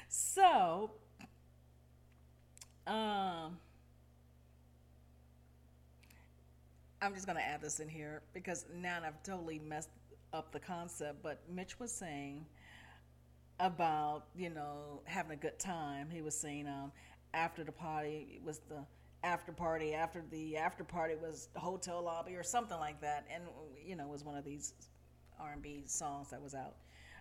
[0.10, 0.92] so,
[2.86, 3.58] um,
[7.02, 9.90] I'm just going to add this in here because now I've totally messed
[10.34, 11.24] up the concept.
[11.24, 12.46] But Mitch was saying
[13.60, 16.10] about you know having a good time.
[16.12, 16.92] He was saying um,
[17.34, 18.86] after the party was the
[19.24, 23.44] after party after the after party was the hotel lobby or something like that, and
[23.84, 24.74] you know it was one of these
[25.40, 26.76] R&B songs that was out.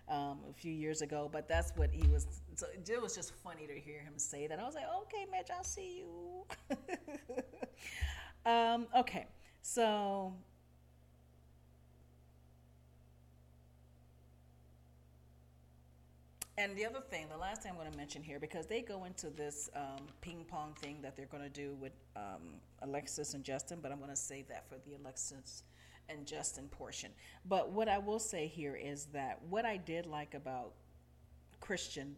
[0.09, 2.27] Um, a few years ago, but that's what he was.
[2.55, 4.59] So it was just funny to hear him say that.
[4.59, 6.43] I was like, okay, Mitch, I'll see you.
[8.51, 9.27] um, okay,
[9.61, 10.33] so
[16.57, 19.05] and the other thing, the last thing I'm going to mention here, because they go
[19.05, 23.43] into this um, ping pong thing that they're going to do with um, Alexis and
[23.43, 25.63] Justin, but I'm going to save that for the Alexis
[26.09, 27.11] and Justin portion.
[27.45, 30.73] But what I will say here is that what I did like about
[31.61, 32.13] Krysten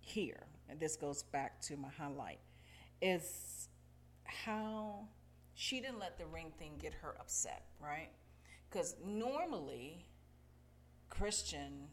[0.00, 2.38] here, and this goes back to my highlight,
[3.00, 3.68] is
[4.24, 5.08] how
[5.54, 8.10] she didn't let the ring thing get her upset, right?
[8.70, 10.06] Because normally,
[11.10, 11.88] Krysten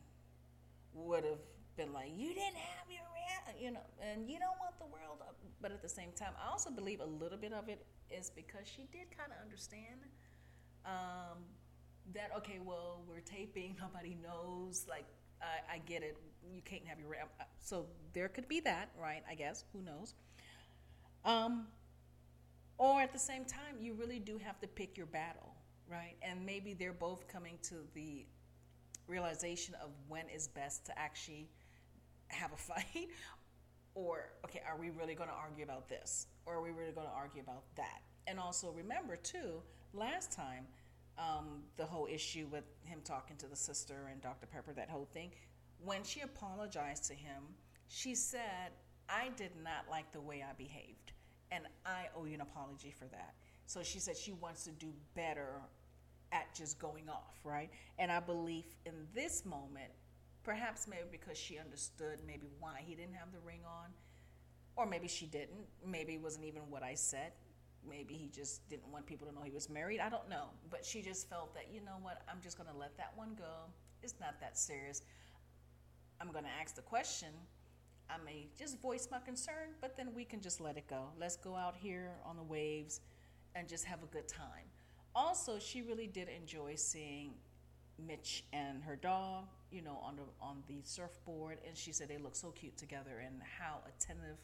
[0.93, 1.39] would have
[1.75, 3.03] been like, "You didn't have your
[3.59, 5.35] you know, and you don't want the world up.
[5.61, 8.65] But at the same time, I also believe a little bit of it is because
[8.65, 9.99] she did kind of understand
[10.85, 11.43] um,
[12.13, 14.85] that, okay, well, we're taping, nobody knows.
[14.89, 15.05] Like,
[15.41, 16.17] I, I get it.
[16.51, 17.09] You can't have your.
[17.15, 19.23] Uh, so there could be that, right?
[19.29, 19.65] I guess.
[19.73, 20.13] Who knows?
[21.25, 21.67] Um,
[22.79, 25.53] or at the same time, you really do have to pick your battle,
[25.87, 26.15] right?
[26.23, 28.25] And maybe they're both coming to the
[29.07, 31.47] realization of when is best to actually
[32.29, 33.09] have a fight.
[33.93, 36.25] Or okay are we really going to argue about this?
[36.47, 38.01] Or are we really going to argue about that?
[38.25, 39.61] And also remember too
[39.93, 40.65] last time
[41.17, 45.07] um, the whole issue with him talking to the sister and dr pepper that whole
[45.13, 45.31] thing
[45.83, 47.43] when she apologized to him
[47.87, 48.71] she said
[49.09, 51.08] i did not like the way i behaved
[51.51, 53.33] and i owe you an apology for that
[53.65, 55.61] so she said she wants to do better
[56.31, 59.91] at just going off right and i believe in this moment
[60.43, 63.89] Perhaps maybe because she understood maybe why he didn't have the ring on.
[64.75, 65.67] Or maybe she didn't.
[65.85, 67.33] Maybe it wasn't even what I said.
[67.87, 69.99] Maybe he just didn't want people to know he was married.
[69.99, 70.45] I don't know.
[70.69, 73.35] But she just felt that, you know what, I'm just going to let that one
[73.37, 73.69] go.
[74.01, 75.01] It's not that serious.
[76.21, 77.29] I'm going to ask the question.
[78.09, 81.09] I may just voice my concern, but then we can just let it go.
[81.19, 83.01] Let's go out here on the waves
[83.55, 84.65] and just have a good time.
[85.15, 87.33] Also, she really did enjoy seeing
[88.07, 92.17] Mitch and her dog, you know, on the on the surfboard, and she said they
[92.17, 94.37] look so cute together, and how attentive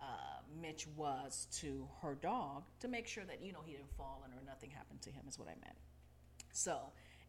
[0.00, 4.22] uh, Mitch was to her dog to make sure that you know he didn't fall
[4.24, 5.76] and or nothing happened to him is what I meant.
[6.52, 6.78] So,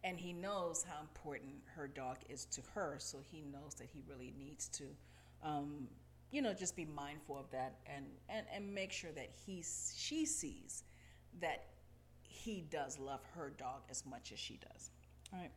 [0.04, 4.02] and he knows how important her dog is to her, so he knows that he
[4.08, 4.84] really needs to,
[5.42, 5.88] um,
[6.30, 9.62] you know, just be mindful of that and and and make sure that he
[9.94, 10.84] she sees
[11.40, 11.66] that
[12.22, 14.90] he does love her dog as much as she does.
[15.32, 15.50] All right.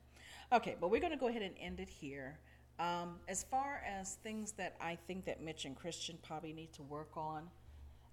[0.53, 2.37] Okay, but we're going to go ahead and end it here.
[2.77, 6.83] Um, as far as things that I think that Mitch and Krysten probably need to
[6.83, 7.49] work on,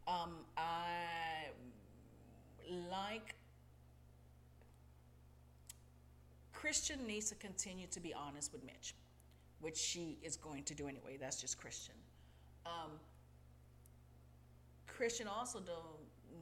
[0.06, 1.48] um, I
[2.90, 3.34] like
[6.54, 8.94] Krysten needs to continue to be honest with Mitch,
[9.62, 11.16] which she is going to do anyway.
[11.18, 11.96] That's just Krysten.
[12.66, 12.90] Um,
[14.86, 15.60] Krysten also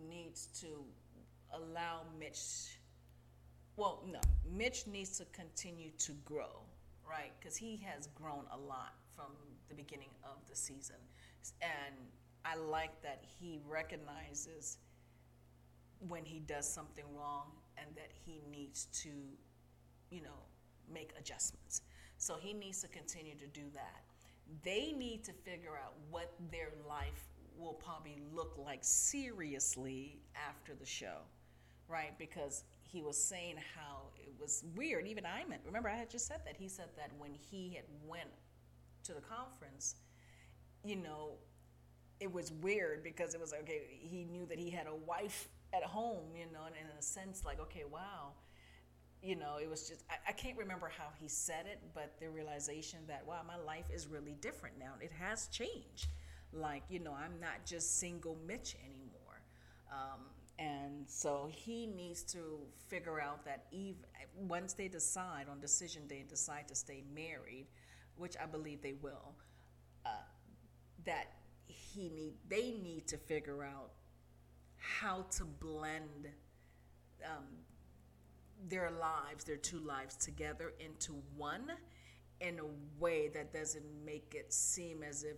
[0.08, 0.66] needs to
[1.52, 2.80] allow Mitch
[3.80, 4.20] well, no,
[4.54, 6.60] Mitch needs to continue to grow,
[7.08, 7.32] right?
[7.40, 9.32] Because he has grown a lot from
[9.70, 10.96] the beginning of the season.
[11.62, 11.94] And
[12.44, 14.76] I like that he recognizes
[16.08, 19.08] when he does something wrong and that he needs to,
[20.10, 20.44] you know,
[20.92, 21.80] make adjustments.
[22.20, 24.02] So he needs to continue to do that.
[24.62, 30.84] They need to figure out what their life will probably look like seriously after the
[30.84, 31.16] show,
[31.88, 32.16] right?
[32.18, 35.06] Because he was saying how it was weird.
[35.06, 36.56] Even I meant, remember, I had just said that.
[36.58, 38.28] He said that when he had went
[39.04, 39.94] to the conference,
[40.84, 41.38] you know,
[42.20, 43.98] it was weird because it was okay.
[43.98, 47.46] He knew that he had a wife at home, you know, and in a sense,
[47.46, 48.32] like, okay, wow,
[49.22, 52.28] you know, it was just I, I can't remember how he said it, but the
[52.30, 54.92] realization that wow, my life is really different now.
[55.00, 56.08] It has changed.
[56.52, 59.40] Like, you know, I'm not just single Mitch anymore.
[59.92, 60.20] Um,
[60.58, 62.58] and so he needs to
[62.88, 63.96] figure out that Eve,
[64.36, 67.66] once they decide on decision day, and decide to stay married,
[68.16, 69.34] which I believe they will,
[70.04, 70.10] uh,
[71.04, 71.32] that
[71.66, 73.92] he need they need to figure out
[74.76, 76.28] how to blend
[77.24, 77.44] um,
[78.68, 81.72] their lives, their two lives together into one
[82.40, 85.36] in a way that doesn't make it seem as if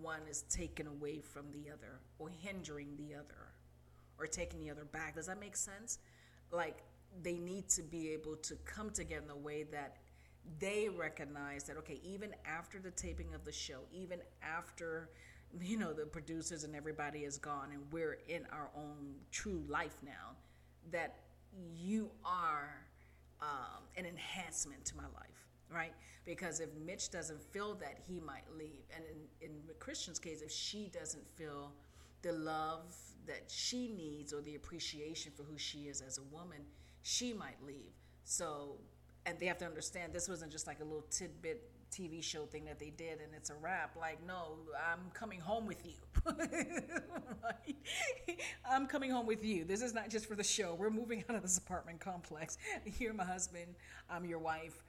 [0.00, 3.52] one is taken away from the other or hindering the other
[4.18, 5.14] or taking the other back.
[5.14, 5.98] Does that make sense?
[6.50, 6.82] Like
[7.22, 9.96] they need to be able to come together in a way that
[10.58, 15.10] they recognize that okay, even after the taping of the show, even after
[15.60, 19.96] you know the producers and everybody is gone and we're in our own true life
[20.04, 20.36] now,
[20.90, 21.23] that
[21.76, 22.74] you are
[23.40, 25.92] um, an enhancement to my life, right?
[26.24, 28.84] Because if Mitch doesn't feel that, he might leave.
[28.94, 29.04] And
[29.40, 31.72] in, in Krysten's case, if she doesn't feel
[32.22, 32.94] the love
[33.26, 36.60] that she needs or the appreciation for who she is as a woman,
[37.02, 37.92] she might leave.
[38.24, 38.76] So
[39.26, 42.64] and they have to understand this wasn't just like a little tidbit TV show thing
[42.66, 43.96] that they did and it's a wrap.
[43.96, 44.56] Like, no,
[44.90, 45.94] I'm coming home with you.
[47.42, 47.76] right?
[48.68, 49.64] I'm coming home with you.
[49.64, 50.74] This is not just for the show.
[50.74, 52.58] We're moving out of this apartment complex.
[52.98, 53.74] You're my husband.
[54.10, 54.82] I'm your wife.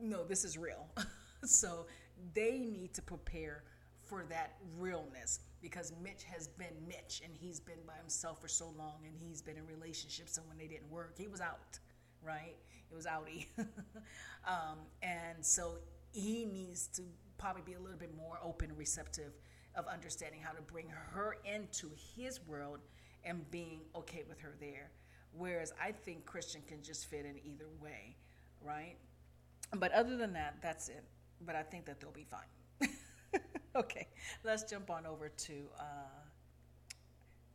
[0.00, 0.86] No, this is real.
[1.44, 1.86] so
[2.34, 3.64] they need to prepare
[4.04, 8.72] for that realness because Mitch has been Mitch and he's been by himself for so
[8.78, 11.78] long and he's been in relationships and when they didn't work, he was out,
[12.22, 12.56] right?
[12.90, 13.46] It was outie.
[14.46, 15.72] um, and so
[16.12, 17.02] he needs to
[17.38, 19.32] probably be a little bit more open and receptive
[19.74, 22.80] of understanding how to bring her into his world
[23.24, 24.90] and being okay with her there.
[25.32, 28.16] Whereas I think Krysten can just fit in either way,
[28.62, 28.96] right?
[29.76, 31.04] But other than that, that's it.
[31.44, 32.90] But I think that they'll be fine.
[33.76, 34.08] okay,
[34.44, 36.22] let's jump on over to uh,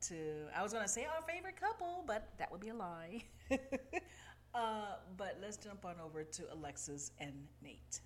[0.01, 0.15] to.
[0.55, 3.23] I was gonna say our favorite couple, but that would be a lie.
[4.53, 7.33] uh, but let's jump on over to Alexis and
[7.63, 8.01] Nate.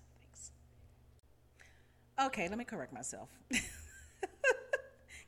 [2.20, 3.28] Okay, let me correct myself.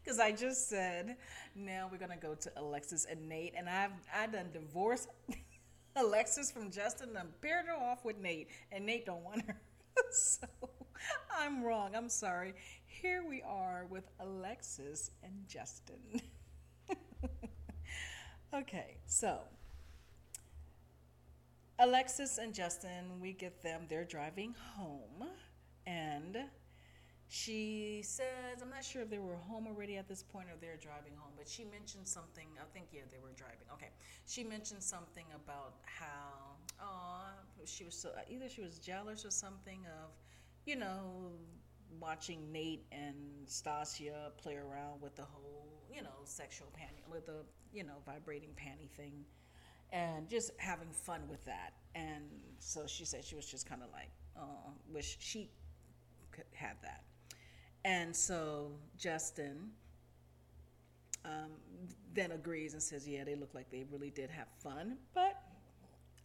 [0.09, 1.19] Because I just said
[1.55, 5.11] now we're gonna go to Alexis and Nate, and I've I done divorced
[5.97, 9.61] Alexis from Justin and paired her off with Nate, and Nate don't want her.
[10.11, 10.47] so
[11.31, 11.95] I'm wrong.
[11.95, 12.55] I'm sorry.
[12.87, 16.23] Here we are with Alexis and Justin.
[18.55, 19.41] okay, so
[21.79, 25.29] Alexis and Justin, we get them, they're driving home,
[25.87, 26.39] and
[27.29, 30.79] she says, I'm not sure if they were home already at this point or they're
[30.81, 32.47] driving home, but she mentioned something.
[32.59, 33.67] I think, yeah, they were driving.
[33.75, 33.91] Okay.
[34.27, 37.29] She mentioned something about how, oh,
[37.67, 40.11] she was so, either she was jealous or something of,
[40.65, 41.33] you know,
[42.01, 43.17] watching Nate and
[43.47, 48.51] Stacia play around with the whole, you know, sexual panty, with the, you know, vibrating
[48.57, 49.13] panty thing
[49.93, 51.75] and just having fun with that.
[51.95, 52.25] And
[52.59, 55.51] so she said she was just kind of like, oh, wish she
[56.31, 57.03] could have that.
[57.89, 59.71] And so Justin
[61.25, 61.53] um,
[62.13, 64.99] then agrees and says, yeah, they look like they really did have fun.
[65.15, 65.41] But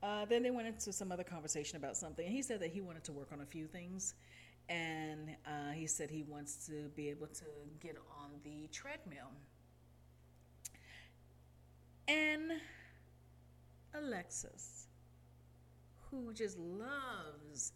[0.04, 2.26] uh, then they went into some other conversation about something.
[2.26, 4.16] And he said that he wanted to work on a few things.
[4.68, 7.46] And uh, he said he wants to be able to
[7.80, 9.32] get on the treadmill.
[12.10, 12.52] And
[13.96, 14.88] Alexis,
[16.12, 17.72] who just loves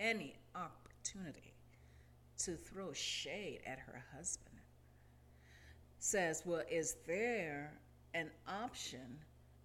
[0.00, 1.49] any opportunity
[2.44, 4.56] to throw shade at her husband,
[5.98, 7.72] says, Well, is there
[8.14, 9.18] an option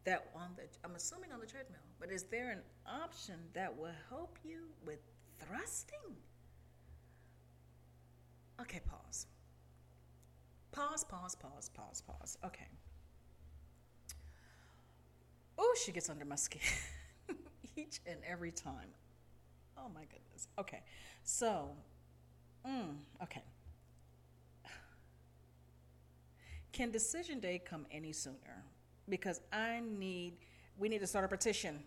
[0.04, 3.96] that on the, I'm assuming on the treadmill, but is there an option that will
[4.10, 5.00] help you with
[5.40, 6.16] thrusting?
[8.62, 9.28] Okay, pause.
[10.72, 12.38] Pause, pause, pause, pause, pause.
[12.46, 12.68] Okay.
[15.58, 16.62] Oh, she gets under my skin
[17.78, 18.90] each and every time.
[19.78, 20.48] Oh my goodness.
[20.60, 20.82] Okay.
[21.24, 21.70] So,
[22.68, 23.44] mm, okay.
[26.72, 28.64] Can decision day come any sooner?
[29.08, 30.34] Because I need,
[30.78, 31.84] we need to start a petition.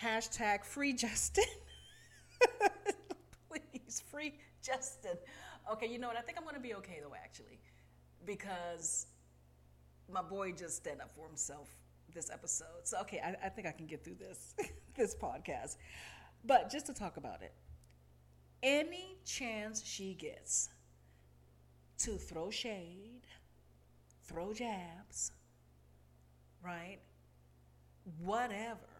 [0.00, 1.44] Hashtag free Justin.
[3.48, 5.16] Please, free Justin.
[5.72, 6.16] Okay, you know what?
[6.16, 7.58] I think I'm going to be okay though, actually,
[8.24, 9.06] because
[10.12, 11.68] my boy just stand up for himself
[12.14, 12.84] this episode.
[12.84, 14.54] So okay, I, I think I can get through this
[14.96, 15.76] this podcast.
[16.44, 17.52] But just to talk about it,
[18.62, 20.70] any chance she gets
[21.98, 23.26] to throw shade,
[24.24, 25.32] throw jabs,
[26.64, 26.98] right?
[28.22, 28.90] Whatever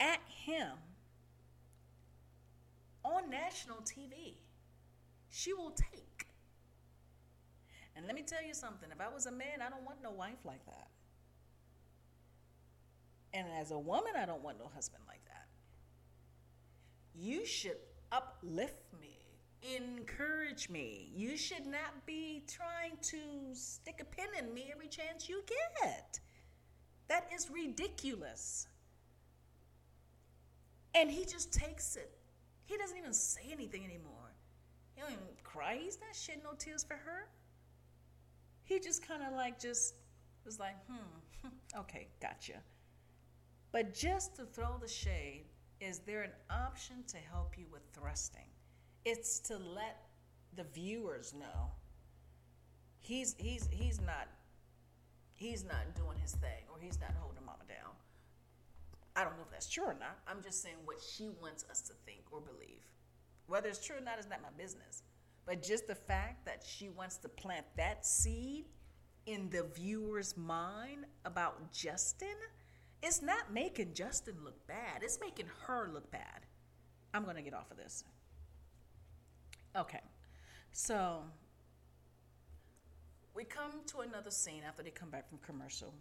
[0.00, 0.72] at him
[3.04, 4.34] on national TV,
[5.30, 6.26] she will take.
[7.94, 10.10] And let me tell you something if I was a man, I don't want no
[10.10, 10.88] wife like that.
[13.32, 15.25] And as a woman, I don't want no husband like that.
[17.18, 17.78] You should
[18.12, 19.18] uplift me,
[19.76, 21.10] encourage me.
[21.14, 23.18] You should not be trying to
[23.54, 25.42] stick a pin in me every chance you
[25.82, 26.20] get.
[27.08, 28.66] That is ridiculous.
[30.94, 32.18] And he just takes it.
[32.64, 34.34] He doesn't even say anything anymore.
[34.94, 35.78] He don't even cry.
[35.80, 37.28] He's not shedding no tears for her
[38.66, 39.94] he just kind of like just
[40.44, 41.48] was like, hmm,
[41.78, 42.60] okay, gotcha.
[43.72, 45.44] But just to throw the shade,
[45.80, 48.48] is there an option to help you with thrusting?
[49.04, 50.02] It's to let
[50.56, 51.70] the viewers know
[53.06, 54.28] he's he's he's not
[55.34, 57.92] he's not doing his thing or he's not holding mama down.
[59.14, 60.18] I don't know if that's true or not.
[60.26, 62.82] I'm just saying what she wants us to think or believe.
[63.46, 65.04] Whether it's true or not is not my business.
[65.46, 68.64] But just the fact that she wants to plant that seed
[69.26, 72.36] in the viewer's mind about Justin
[73.02, 76.46] It's not making Justin look bad, it's making her look bad.
[77.14, 78.04] I'm going to get off of this.
[79.76, 80.00] Okay.
[80.72, 81.22] So
[83.34, 85.94] we come to another scene after they come back from commercial.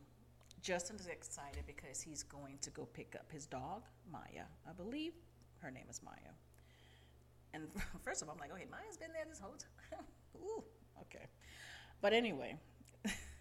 [0.62, 4.46] Justin is excited because he's going to go pick up his dog, Maya.
[4.68, 5.14] I believe
[5.60, 6.34] her name is Maya.
[7.54, 7.68] And
[8.04, 10.06] first of all, I'm like, okay, Maya's been there this whole time.
[10.44, 10.64] Ooh,
[11.02, 11.26] okay.
[12.02, 12.58] But anyway,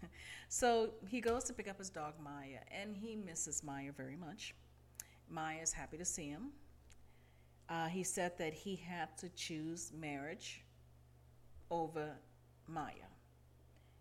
[0.49, 4.55] so he goes to pick up his dog, Maya, and he misses Maya very much.
[5.29, 6.51] Maya is happy to see him.
[7.67, 10.63] Uh, he said that he had to choose marriage
[11.71, 12.11] over
[12.67, 13.09] Maya,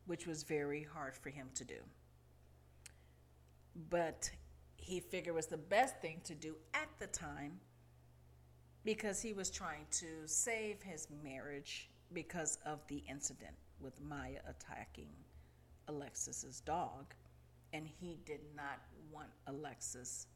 [0.07, 1.79] which was very hard for him to do.
[3.91, 4.31] But
[4.77, 7.59] he figured it was the best thing to do at the time
[8.85, 15.09] because he was trying to save his marriage because of the incident with Maya attacking
[15.89, 17.15] Alexis's dog
[17.73, 18.81] and he did not
[19.13, 20.27] want Alexis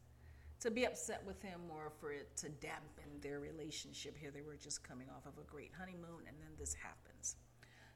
[0.61, 4.17] to be upset with him or for it to dampen their relationship.
[4.19, 7.37] Here they were just coming off of a great honeymoon, and then this happens.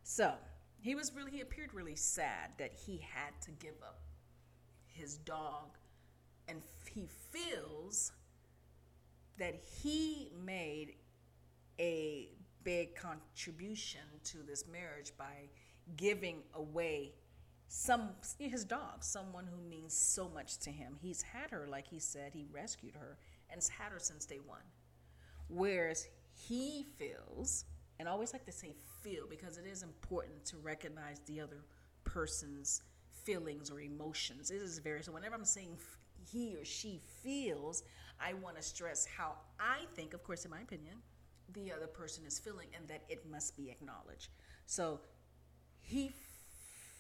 [0.05, 0.33] So
[0.81, 4.01] he was really, he appeared really sad that he had to give up
[4.87, 5.77] his dog,
[6.47, 8.13] and he feels
[9.39, 10.95] that he made
[11.81, 12.29] a
[12.63, 15.49] big contribution to this marriage by
[15.97, 17.13] giving away
[17.75, 20.95] some his dog, someone who means so much to him.
[21.01, 23.17] He's had her, like he said, he rescued her
[23.49, 24.61] and has had her since day one.
[25.49, 27.65] Whereas he feels,
[27.99, 31.65] and I always like to say feel because it is important to recognize the other
[32.05, 32.83] person's
[33.25, 34.51] feelings or emotions.
[34.51, 35.13] It is very so.
[35.13, 35.79] Whenever I'm saying
[36.31, 37.85] he or she feels,
[38.21, 40.97] I want to stress how I think, of course, in my opinion,
[41.55, 44.29] the other person is feeling, and that it must be acknowledged.
[44.67, 45.01] So
[45.81, 46.13] he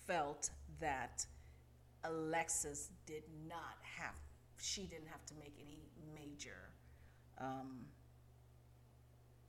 [0.07, 0.51] felt
[0.81, 1.27] that
[2.05, 4.15] Alexis did not have,
[4.59, 5.79] she didn't have to make any
[6.15, 6.71] major
[7.39, 7.87] um,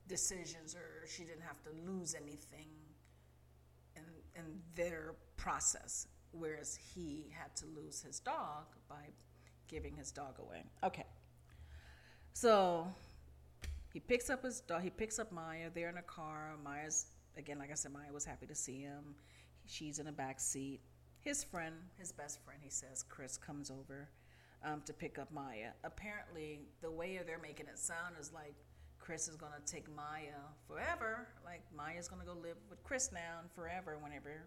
[0.07, 2.67] decisions or she didn't have to lose anything
[3.95, 4.03] in,
[4.35, 4.45] in
[4.75, 9.09] their process, whereas he had to lose his dog by
[9.67, 10.63] giving his dog away.
[10.83, 11.05] Okay.
[12.33, 12.87] So
[13.93, 15.69] he picks up his dog, he picks up Maya.
[15.73, 16.55] They're in a car.
[16.63, 17.05] Maya's,
[17.37, 19.15] again, like I said, Maya was happy to see him.
[19.65, 20.81] She's in the back seat.
[21.21, 24.09] His friend, his best friend, he says, Chris, comes over
[24.63, 25.71] um, to pick up Maya.
[25.83, 28.55] Apparently, the way they're making it sound is like
[28.99, 31.27] Chris is going to take Maya forever.
[31.43, 33.97] Like Maya's going to go live with Chris now and forever.
[34.01, 34.43] Whenever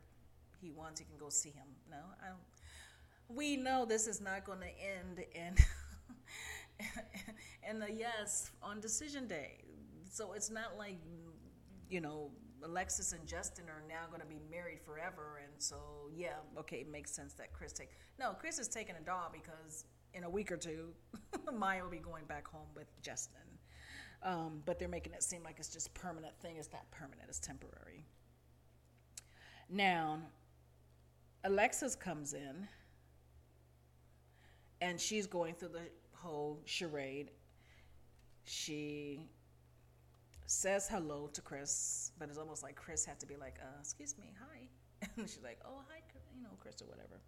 [0.60, 1.66] he wants, he can go see him.
[1.90, 3.36] No, I don't.
[3.36, 5.56] We know this is not going to end in
[7.68, 9.58] in a yes on decision day.
[10.10, 10.96] So it's not like
[11.90, 12.30] you know
[12.62, 15.76] Alexis and Justin are now going to be married forever, and so
[16.14, 17.90] yeah, okay, it makes sense that Chris take.
[18.18, 19.84] No, Chris is taking a dog because
[20.14, 20.88] in a week or two,
[21.54, 23.40] Maya will be going back home with Justin.
[24.22, 26.56] Um, but they're making it seem like it's just permanent thing.
[26.56, 27.28] It's not permanent.
[27.28, 28.04] It's temporary.
[29.68, 30.18] Now,
[31.44, 32.66] Alexis comes in,
[34.80, 37.30] and she's going through the whole charade.
[38.44, 39.20] She
[40.46, 44.16] says hello to Chris, but it's almost like Chris had to be like, uh, "Excuse
[44.18, 44.68] me, hi,"
[45.16, 46.00] and she's like, "Oh, hi,
[46.34, 47.20] you know, Chris or whatever."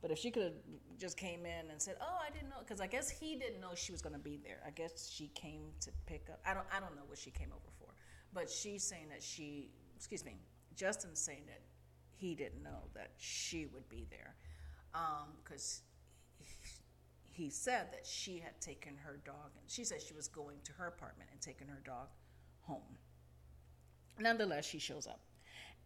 [0.00, 0.52] But if she could have
[0.98, 3.74] just came in and said, "Oh, I didn't know," because I guess he didn't know
[3.74, 4.60] she was going to be there.
[4.64, 6.40] I guess she came to pick up.
[6.46, 6.66] I don't.
[6.74, 7.88] I don't know what she came over for,
[8.32, 9.70] but she's saying that she.
[9.96, 10.36] Excuse me.
[10.76, 11.62] Justin's saying that
[12.14, 14.36] he didn't know that she would be there,
[15.42, 16.44] because um,
[17.32, 20.58] he, he said that she had taken her dog, and she said she was going
[20.64, 22.08] to her apartment and taking her dog
[22.66, 22.96] home.
[24.18, 25.20] Nonetheless, she shows up.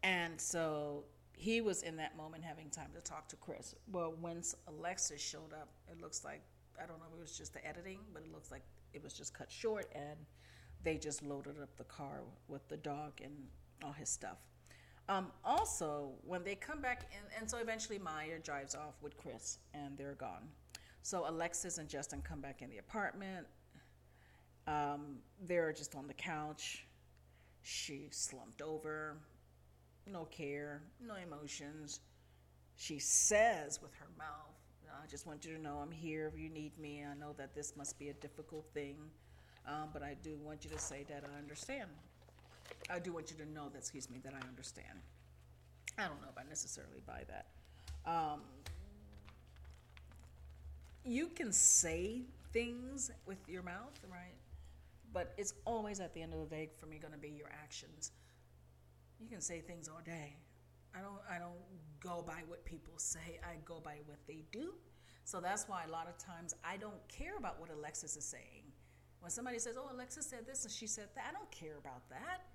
[0.02, 3.74] And so he was in that moment having time to talk to Chris.
[3.90, 6.42] Well, once Alexis showed up, it looks like,
[6.82, 8.62] I don't know if it was just the editing, but it looks like
[8.92, 10.18] it was just cut short and
[10.82, 13.32] they just loaded up the car with the dog and
[13.84, 14.38] all his stuff.
[15.08, 19.58] Um, also, when they come back in, and so eventually Maya drives off with Chris
[19.74, 20.48] and they're gone.
[21.02, 23.46] So Alexis and Justin come back in the apartment.
[24.66, 26.84] Um, they're just on the couch.
[27.62, 29.16] She slumped over,
[30.06, 32.00] no care, no emotions.
[32.76, 34.50] She says with her mouth,
[35.02, 37.04] I just want you to know I'm here if you need me.
[37.08, 38.96] I know that this must be a difficult thing,
[39.66, 41.88] um, but I do want you to say that I understand.
[42.88, 44.98] I do want you to know that, excuse me, that I understand.
[45.98, 47.46] I don't know if I necessarily buy that.
[48.10, 48.40] Um,
[51.04, 52.22] you can say
[52.52, 54.34] things with your mouth, right?
[55.12, 57.50] But it's always at the end of the day for me going to be your
[57.62, 58.12] actions.
[59.18, 60.36] You can say things all day.
[60.94, 61.58] I don't I don't
[62.00, 63.40] go by what people say.
[63.44, 64.74] I go by what they do.
[65.24, 68.72] So that's why a lot of times I don't care about what Alexis is saying.
[69.20, 72.08] When somebody says, "Oh, Alexis said this and she said that," I don't care about
[72.08, 72.46] that.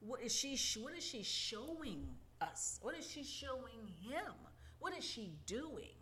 [0.00, 0.58] What is she?
[0.80, 2.08] What is she showing
[2.40, 2.78] us?
[2.82, 4.34] What is she showing him?
[4.80, 5.96] What is she doing?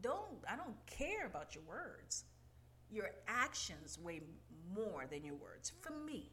[0.00, 2.24] Don't I don't care about your words.
[2.90, 4.22] Your actions weigh
[4.74, 6.30] more than your words for me.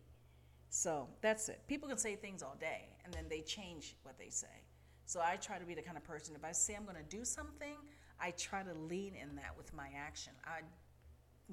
[0.69, 1.61] So that's it.
[1.67, 4.63] People can say things all day and then they change what they say.
[5.05, 7.17] So I try to be the kind of person, if I say I'm going to
[7.17, 7.75] do something,
[8.19, 10.33] I try to lean in that with my action.
[10.45, 10.65] I'm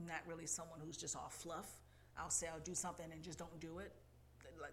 [0.07, 1.69] not really someone who's just all fluff.
[2.17, 3.93] I'll say I'll do something and just don't do it.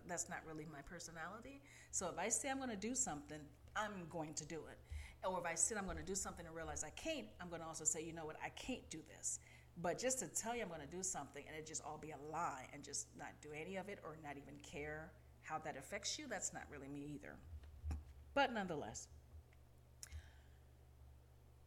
[0.07, 1.61] That's not really my personality.
[1.91, 3.39] So if I say I'm going to do something,
[3.75, 4.77] I'm going to do it.
[5.27, 7.61] Or if I said I'm going to do something and realize I can't, I'm going
[7.61, 9.39] to also say, you know what, I can't do this.
[9.81, 12.11] But just to tell you I'm going to do something and it just all be
[12.11, 15.11] a lie and just not do any of it or not even care
[15.43, 17.35] how that affects you, that's not really me either.
[18.33, 19.07] But nonetheless,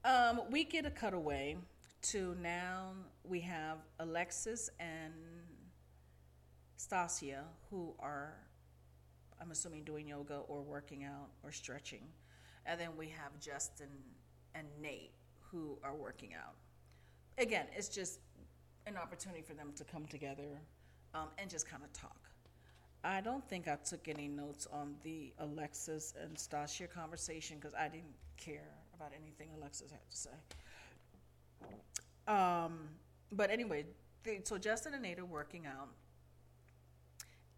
[0.05, 1.57] um, we get a cutaway
[2.03, 2.93] to now
[3.24, 5.12] we have Alexis and
[6.77, 8.35] Stacia who are,
[9.41, 12.03] I'm assuming, doing yoga or working out or stretching.
[12.66, 13.89] And then we have Justin
[14.55, 15.12] and Nate
[15.51, 16.55] who are working out.
[17.39, 18.20] Again, it's just
[18.86, 20.61] an opportunity for them to come together
[21.15, 22.16] um, and just kind of talk.
[23.02, 27.89] I don't think I took any notes on the Alexis and Stacia conversation because I
[27.89, 30.31] didn't care about anything Alexis had to say.
[32.28, 32.89] Um,
[33.32, 33.86] but anyway,
[34.24, 35.89] the, so Justin and Nate are working out.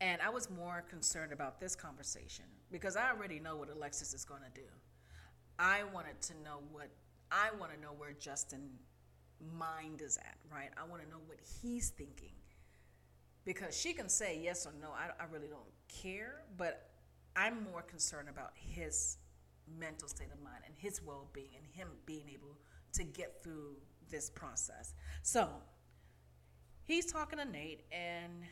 [0.00, 4.24] And I was more concerned about this conversation because I already know what Alexis is
[4.24, 4.66] going to do.
[5.58, 6.88] I wanted to know what,
[7.30, 8.70] I want to know where Justin
[9.58, 10.70] mind is at, right?
[10.76, 12.32] I want to know what he's thinking.
[13.44, 16.90] Because she can say yes or no, I, I really don't care, but
[17.34, 19.18] I'm more concerned about his
[19.78, 22.56] mental state of mind and his well being and him being able
[22.92, 23.76] to get through
[24.10, 24.94] this process.
[25.22, 25.48] So
[26.84, 28.44] he's talking to Nate and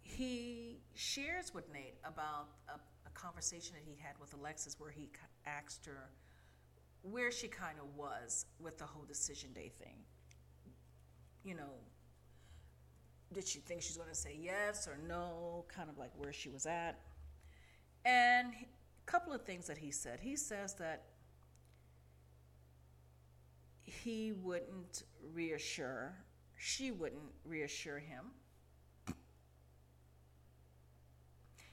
[0.00, 5.10] he shares with Nate about a, a conversation that he had with Alexis where he
[5.44, 6.10] asked her
[7.10, 9.96] where she kind of was with the whole decision day thing.
[11.44, 11.70] You know,
[13.32, 15.64] did she think she's going to say yes or no?
[15.68, 16.98] Kind of like where she was at.
[18.04, 20.20] And a couple of things that he said.
[20.20, 21.04] He says that
[23.84, 26.14] he wouldn't reassure,
[26.56, 28.24] she wouldn't reassure him.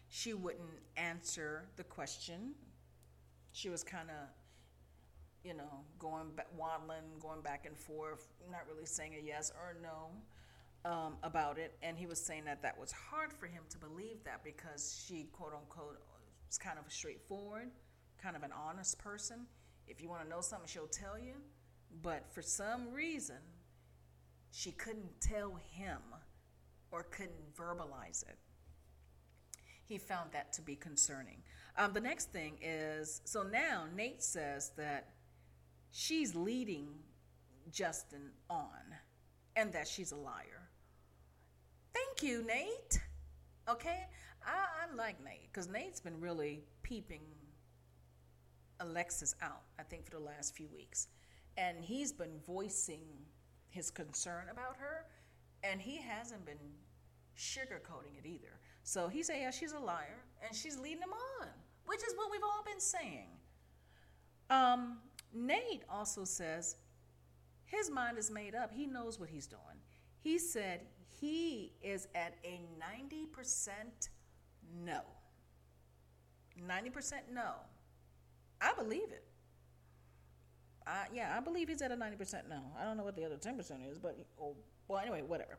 [0.08, 2.54] She wouldn't answer the question.
[3.52, 4.30] She was kind of
[5.46, 9.78] you know, going back, waddling, going back and forth, not really saying a yes or
[9.82, 11.78] no um, about it.
[11.84, 15.28] And he was saying that that was hard for him to believe that because she,
[15.32, 16.02] quote unquote,
[16.48, 17.70] was kind of straightforward,
[18.22, 19.46] kind of an honest person.
[19.88, 21.36] If you want to know something, she'll tell you.
[22.02, 23.38] But for some reason,
[24.52, 26.00] she couldn't tell him
[26.92, 28.38] or couldn't verbalize it.
[29.84, 31.44] He found that to be concerning.
[31.78, 35.10] Um, the next thing is so now Nate says that
[35.96, 36.90] she's leading
[37.72, 38.68] Justin on
[39.56, 40.70] and that she's a liar.
[41.94, 43.02] Thank you, Nate.
[43.70, 44.06] Okay?
[44.46, 47.22] I, I like Nate because Nate's been really peeping
[48.82, 51.08] Alexis out, I think, for the last few weeks.
[51.58, 53.06] And he's been voicing
[53.70, 55.06] his concern about her,
[55.64, 56.60] and he hasn't been
[57.38, 58.60] sugarcoating it either.
[58.84, 61.48] So he said, Yeah, she's a liar, and she's leading him on,
[61.86, 63.30] which is what we've all been saying.
[64.50, 64.98] Um,
[65.36, 66.78] Nate also says
[67.66, 68.72] his mind is made up.
[68.72, 69.82] He knows what he's doing.
[70.20, 70.82] He said
[71.20, 74.10] he is at a 90%
[74.84, 75.02] no.
[76.60, 77.52] 90% no.
[78.62, 79.26] I believe it.
[81.14, 82.62] Yeah, I believe he's at a 90% no.
[82.80, 83.60] I don't know what the other 10%
[83.92, 84.56] is, but, oh,
[84.88, 85.58] well, anyway, whatever.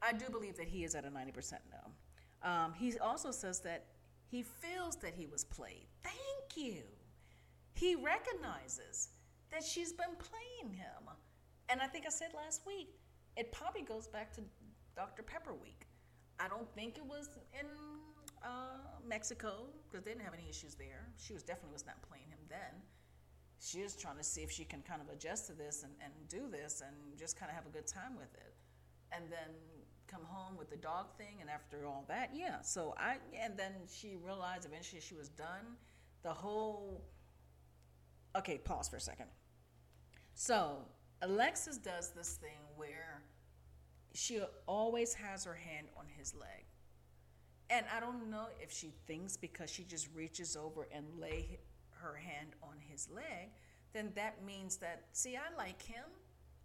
[0.00, 2.48] I do believe that he is at a 90% no.
[2.48, 3.86] Um, he also says that
[4.30, 5.86] he feels that he was played.
[6.02, 6.82] Thank you.
[7.74, 9.08] He recognizes
[9.50, 11.08] that she's been playing him.
[11.68, 12.94] And I think I said last week,
[13.36, 14.40] it probably goes back to
[14.96, 15.22] Dr.
[15.22, 15.86] Pepper Week.
[16.40, 17.66] I don't think it was in
[18.42, 21.08] uh, Mexico because they didn't have any issues there.
[21.16, 22.82] She was definitely was not playing him then.
[23.60, 26.12] She was trying to see if she can kind of adjust to this and, and
[26.28, 28.54] do this and just kind of have a good time with it.
[29.10, 29.54] And then
[30.06, 32.60] come home with the dog thing and after all that, yeah.
[32.62, 35.76] So I and then she realized eventually she was done.
[36.22, 37.04] The whole
[38.36, 39.26] okay, pause for a second.
[40.34, 40.78] So
[41.22, 43.22] Alexis does this thing where
[44.14, 46.64] she always has her hand on his leg.
[47.70, 51.58] And I don't know if she thinks because she just reaches over and lay
[51.90, 53.50] her hand on his leg,
[53.92, 56.04] then that means that, see, I like him.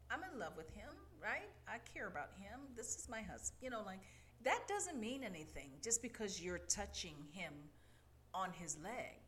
[0.09, 0.89] I'm in love with him,
[1.21, 1.49] right?
[1.67, 2.59] I care about him.
[2.75, 3.57] This is my husband.
[3.61, 3.99] You know, like
[4.43, 7.53] that doesn't mean anything just because you're touching him
[8.33, 9.21] on his leg.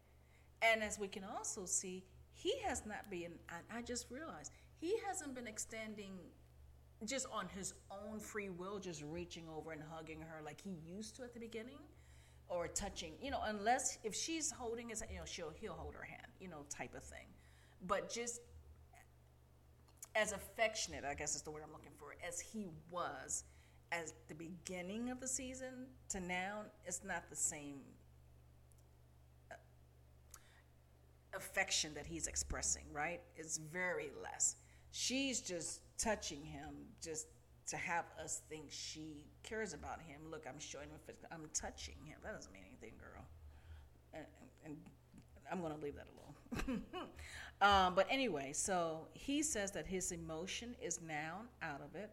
[0.62, 2.04] And as we can also see,
[2.36, 6.14] he has not been, I, I just realized, he hasn't been extending
[7.06, 11.16] just on his own free will, just reaching over and hugging her like he used
[11.16, 11.80] to at the beginning
[12.48, 16.04] or touching, you know, unless if she's holding his, you know, she'll, he'll hold her
[16.04, 17.26] hand, you know, type of thing.
[17.88, 18.42] But just
[20.16, 23.44] as affectionate, I guess is the word I'm looking for, as he was
[23.92, 27.80] at the beginning of the season to now, it's not the same
[29.52, 29.56] uh,
[31.36, 33.22] affection that he's expressing, right?
[33.36, 34.56] It's very less.
[34.92, 37.28] She's just touching him just
[37.68, 40.22] to have us think she cares about him.
[40.30, 41.00] Look, I'm showing him,
[41.32, 42.18] I'm touching him.
[42.24, 43.26] That doesn't mean anything, girl.
[44.14, 44.26] And,
[44.64, 44.78] and
[45.52, 46.82] I'm going to leave that alone.
[47.62, 52.12] um, but anyway, so he says that his emotion is now out of it.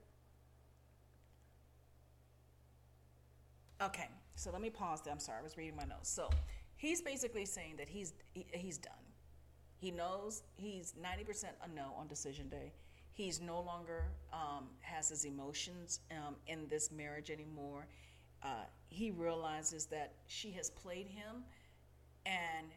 [3.83, 5.13] Okay, so let me pause there.
[5.13, 6.09] I'm sorry, I was reading my notes.
[6.09, 6.31] So
[6.77, 8.95] he's basically saying that he's he, he's done.
[9.83, 12.73] He knows he's 90% a no on decision day.
[13.15, 17.89] He's no longer um, has his emotions um, in this marriage anymore.
[18.45, 21.43] Uh, he realizes that she has played him,
[22.27, 22.69] and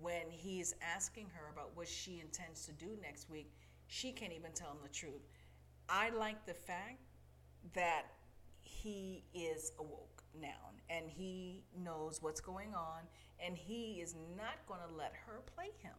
[0.00, 3.50] when he's asking her about what she intends to do next week,
[3.88, 5.26] she can't even tell him the truth.
[5.88, 7.00] I like the fact
[7.74, 8.04] that
[8.60, 13.02] he is awoke now and he knows what's going on
[13.44, 15.94] and he is not going to let her play him.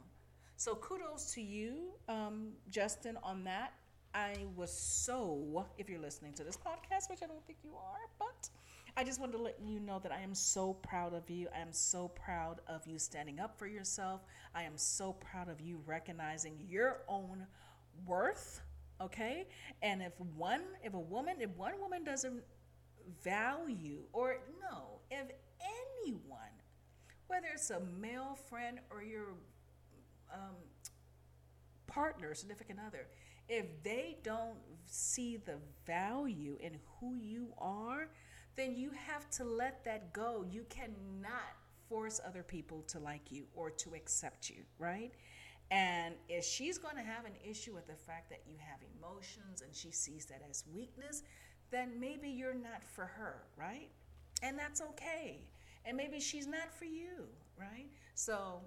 [0.57, 3.73] So kudos to you, um, Justin, on that.
[4.13, 8.09] I was so, if you're listening to this podcast, which I don't think you are,
[8.19, 8.49] but
[8.97, 11.47] I just wanted to let you know that I am so proud of you.
[11.55, 14.21] I am so proud of you standing up for yourself.
[14.53, 17.47] I am so proud of you recognizing your own
[18.05, 18.61] worth.
[18.99, 19.47] Okay.
[19.81, 22.43] And if one, if a woman, if one woman doesn't
[23.23, 25.27] value, or no, if
[26.03, 26.50] anyone,
[27.31, 29.29] whether it's a male friend or your
[30.33, 30.57] um,
[31.87, 33.07] partner, significant other,
[33.47, 35.55] if they don't see the
[35.87, 38.09] value in who you are,
[38.57, 40.45] then you have to let that go.
[40.49, 41.55] You cannot
[41.87, 45.13] force other people to like you or to accept you, right?
[45.71, 49.61] And if she's going to have an issue with the fact that you have emotions
[49.61, 51.23] and she sees that as weakness,
[51.71, 53.89] then maybe you're not for her, right?
[54.43, 55.47] And that's okay.
[55.85, 57.27] And maybe she's not for you,
[57.57, 57.89] right?
[58.15, 58.61] So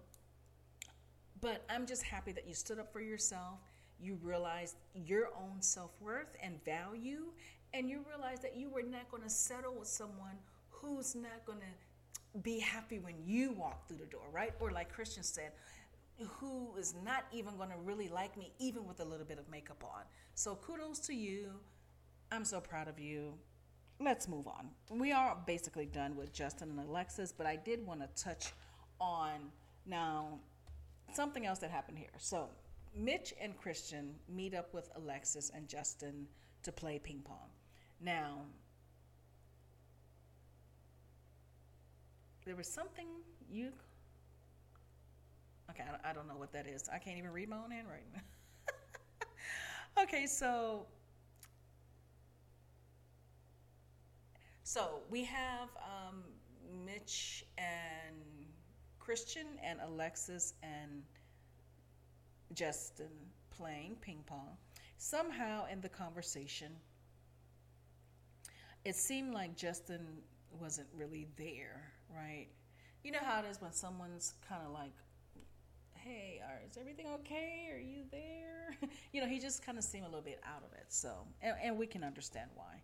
[1.44, 3.58] but I'm just happy that you stood up for yourself.
[4.00, 7.26] You realized your own self worth and value,
[7.74, 10.38] and you realized that you were not going to settle with someone
[10.70, 14.54] who's not going to be happy when you walk through the door, right?
[14.58, 15.52] Or like Krysten said,
[16.38, 19.46] who is not even going to really like me, even with a little bit of
[19.50, 20.02] makeup on.
[20.34, 21.50] So kudos to you.
[22.32, 23.34] I'm so proud of you.
[24.00, 24.70] Let's move on.
[24.90, 28.52] We are basically done with Justin and Alexis, but I did want to touch
[29.00, 29.52] on
[29.86, 30.40] now
[31.12, 32.08] something else that happened here.
[32.18, 32.48] So
[32.96, 36.26] Mitch and Krysten meet up with Alexis and Justin
[36.62, 37.50] to play ping pong.
[38.00, 38.42] Now,
[42.44, 43.06] there was something
[43.50, 43.70] you.
[45.70, 46.88] Okay, I don't know what that is.
[46.92, 48.10] I can't even read my own handwriting.
[50.02, 50.86] okay, so.
[54.66, 56.22] So we have um,
[56.86, 58.16] Mitch and
[58.98, 61.02] Krysten and Alexis and
[62.54, 63.10] Justin
[63.50, 64.56] playing ping pong.
[64.96, 66.72] Somehow in the conversation,
[68.86, 70.00] it seemed like Justin
[70.58, 72.46] wasn't really there, right?
[73.02, 74.94] You know how it is when someone's kind of like,
[75.92, 77.68] hey, is everything okay?
[77.70, 78.74] Are you there?
[79.12, 80.86] you know, he just kind of seemed a little bit out of it.
[80.88, 82.80] So, and, and we can understand why.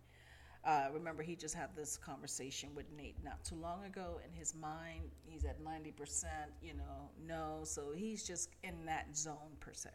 [0.63, 4.19] Uh, remember, he just had this conversation with Nate not too long ago.
[4.25, 7.61] In his mind, he's at 90%, you know, no.
[7.63, 9.89] So he's just in that zone, per se.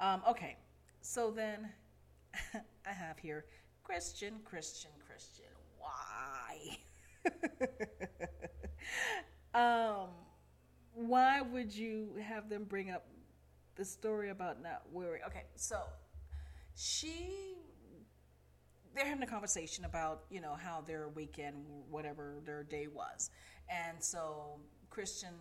[0.00, 0.56] Um, okay,
[1.00, 1.68] so then
[2.86, 3.44] I have here
[3.88, 5.52] Krysten, Krysten, Krysten.
[5.78, 6.78] Why?
[9.54, 10.08] um,
[10.94, 13.06] why would you have them bring up
[13.76, 15.22] the story about not wearing?
[15.26, 15.80] Okay, so
[16.74, 17.56] she
[18.94, 21.56] they're having a conversation about you know how their weekend
[21.90, 23.30] whatever their day was.
[23.68, 24.58] And so
[24.90, 25.34] Krysten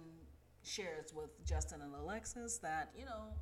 [0.63, 3.33] shares with justin and alexis that you know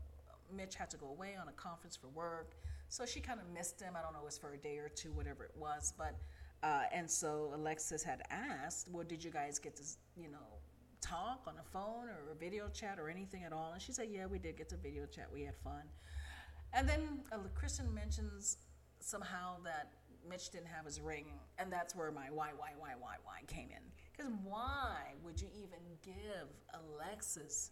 [0.55, 2.55] mitch had to go away on a conference for work.
[2.87, 4.89] So she kind of missed him i don't know it was for a day or
[4.89, 5.93] two whatever it was.
[5.97, 6.15] But
[6.61, 9.83] uh, and so alexis had asked well did you guys get to
[10.15, 10.47] you know
[11.01, 13.71] talk on the phone or a video chat or anything at all?
[13.73, 15.27] And she said yeah we did get to video chat.
[15.31, 15.83] We had fun.
[16.73, 18.57] And then uh, Krysten mentions
[18.99, 19.91] somehow that
[20.27, 21.25] Mitch didn't have his ring,
[21.57, 23.83] and that's where my why, why, why, why, why came in.
[24.11, 27.71] Because why would you even give Alexis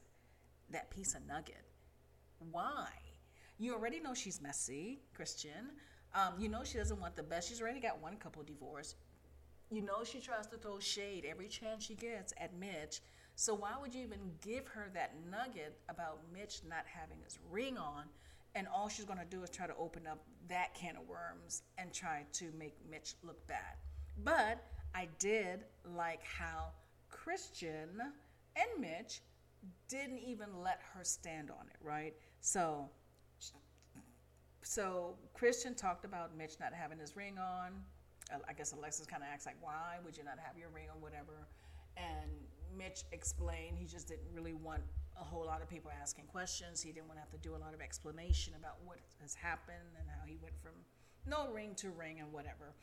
[0.69, 1.65] that piece of nugget?
[2.51, 2.87] Why?
[3.57, 5.71] You already know she's messy, Krysten.
[6.13, 7.49] Um, you know she doesn't want the best.
[7.49, 8.95] She's already got one couple divorce.
[9.69, 13.01] You know she tries to throw shade every chance she gets at Mitch.
[13.35, 17.77] So why would you even give her that nugget about Mitch not having his ring
[17.77, 18.05] on?
[18.55, 21.63] And all she's going to do is try to open up that can of worms
[21.77, 23.75] and try to make Mitch look bad.
[24.23, 24.63] But
[24.95, 25.65] I did
[25.95, 26.71] like how
[27.11, 27.99] Krysten
[28.55, 29.21] and Mitch
[29.87, 32.13] didn't even let her stand on it, right?
[32.41, 32.89] So
[34.63, 37.71] so Krysten talked about Mitch not having his ring on.
[38.47, 40.99] I guess Alexis kind of acts like, "Why would you not have your ring on,
[40.99, 41.47] whatever?"
[41.95, 42.29] And
[42.77, 44.83] Mitch explained he just didn't really want
[45.19, 46.81] a whole lot of people asking questions.
[46.81, 49.95] He didn't want to have to do a lot of explanation about what has happened
[49.99, 50.73] and how he went from
[51.25, 52.73] no ring to ring and whatever.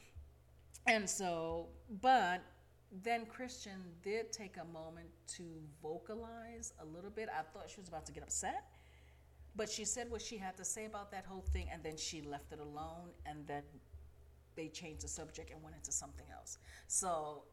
[0.87, 1.69] And so,
[2.03, 2.43] but
[3.03, 5.43] then Krysten did take a moment to
[5.83, 7.29] vocalize a little bit.
[7.29, 8.65] I thought she was about to get upset,
[9.57, 12.23] but she said what she had to say about that whole thing, and then she
[12.23, 13.63] left it alone, and then
[14.57, 16.59] they changed the subject and went into something else.
[16.87, 17.45] So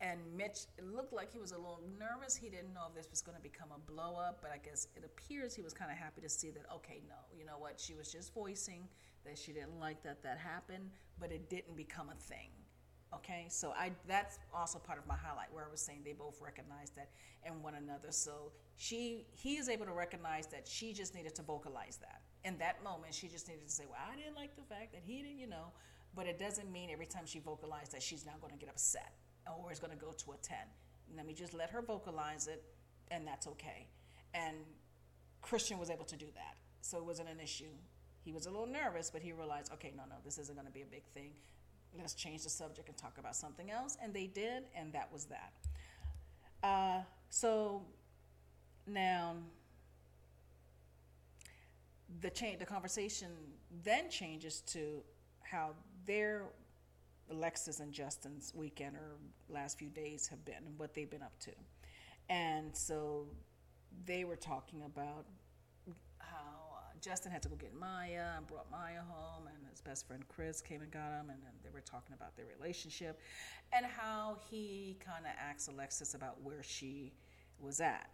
[0.00, 2.34] and Mitch, looked like he was a little nervous.
[2.34, 4.88] He didn't know if this was going to become a blow up, but I guess
[4.96, 7.78] it appears he was kind of happy to see that, okay, no, you know what?
[7.78, 8.88] She was just voicing
[9.26, 12.48] that she didn't like that that happened, but it didn't become a thing.
[13.12, 16.40] Okay, so I that's also part of my highlight where I was saying they both
[16.40, 17.10] recognized that
[17.44, 18.12] in one another.
[18.12, 22.22] So she he is able to recognize that she just needed to vocalize that.
[22.44, 25.02] In that moment, she just needed to say, Well, I didn't like the fact that
[25.04, 25.72] he didn't, you know,
[26.14, 29.12] but it doesn't mean every time she vocalized that she's not going to get upset
[29.46, 30.56] or it's going to go to a 10.
[31.16, 32.62] Let me just let her vocalize it,
[33.10, 33.88] and that's okay.
[34.34, 34.56] And
[35.42, 36.56] Krysten was able to do that.
[36.82, 37.72] So it wasn't an issue.
[38.24, 40.72] He was a little nervous, but he realized, okay, no, no, this isn't going to
[40.72, 41.32] be a big thing.
[41.98, 43.96] Let's change the subject and talk about something else.
[44.02, 45.52] And they did, and that was that.
[46.62, 47.82] Uh, so
[48.86, 49.36] now
[52.20, 53.28] the change, the conversation
[53.84, 55.02] then changes to
[55.42, 55.70] how
[56.06, 56.44] they're
[57.30, 59.16] Alexis and Justin's weekend or
[59.48, 61.52] last few days have been and what they've been up to.
[62.28, 63.26] And so
[64.06, 65.26] they were talking about
[66.18, 70.06] how uh, Justin had to go get Maya and brought Maya home, and his best
[70.06, 73.20] friend Chris came and got him, and then they were talking about their relationship
[73.72, 77.12] and how he kind of asked Alexis about where she
[77.58, 78.10] was at.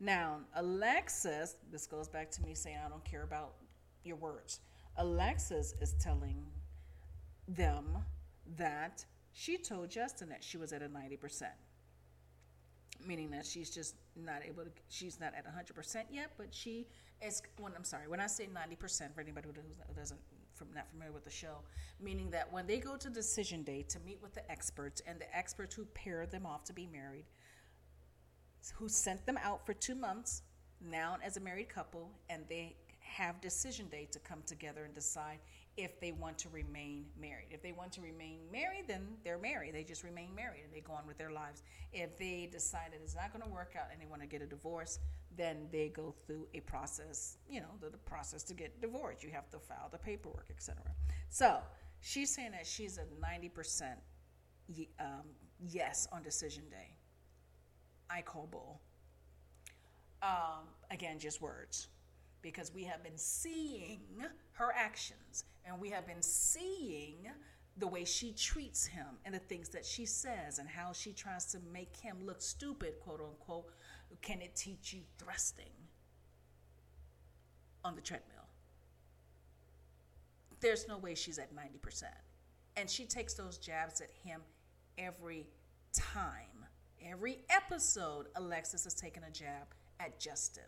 [0.00, 3.54] Now, Alexis, this goes back to me saying I don't care about
[4.02, 4.60] your words.
[4.96, 6.44] Alexis is telling
[7.48, 7.98] them
[8.56, 11.42] that she told Justin that she was at a 90%,
[13.06, 16.86] meaning that she's just not able to, she's not at 100% yet, but she
[17.20, 20.20] is, when I'm sorry, when I say 90%, for anybody who doesn't,
[20.54, 21.58] from not familiar with the show,
[22.00, 25.36] meaning that when they go to decision day to meet with the experts and the
[25.36, 27.24] experts who pair them off to be married,
[28.76, 30.42] who sent them out for two months,
[30.80, 35.38] now as a married couple, and they have decision day to come together and decide
[35.76, 37.48] if they want to remain married.
[37.50, 39.74] If they want to remain married, then they're married.
[39.74, 41.62] They just remain married and they go on with their lives.
[41.92, 44.40] If they decide that it's not going to work out and they want to get
[44.42, 45.00] a divorce,
[45.36, 49.24] then they go through a process, you know, the, the process to get divorced.
[49.24, 50.80] You have to file the paperwork, etc.
[51.28, 51.58] So
[52.00, 53.94] she's saying that she's a 90%
[55.00, 55.06] um,
[55.68, 56.94] yes on decision day.
[58.08, 58.80] I call bull.
[60.22, 61.88] Um, again, just words
[62.44, 64.00] because we have been seeing
[64.52, 67.26] her actions and we have been seeing
[67.78, 71.46] the way she treats him and the things that she says and how she tries
[71.46, 73.72] to make him look stupid, quote unquote.
[74.20, 75.72] Can it teach you thrusting
[77.82, 78.44] on the treadmill?
[80.60, 82.04] There's no way she's at 90%.
[82.76, 84.42] And she takes those jabs at him
[84.98, 85.46] every
[85.92, 86.66] time.
[87.04, 90.64] Every episode, Alexis has taken a jab at Justin.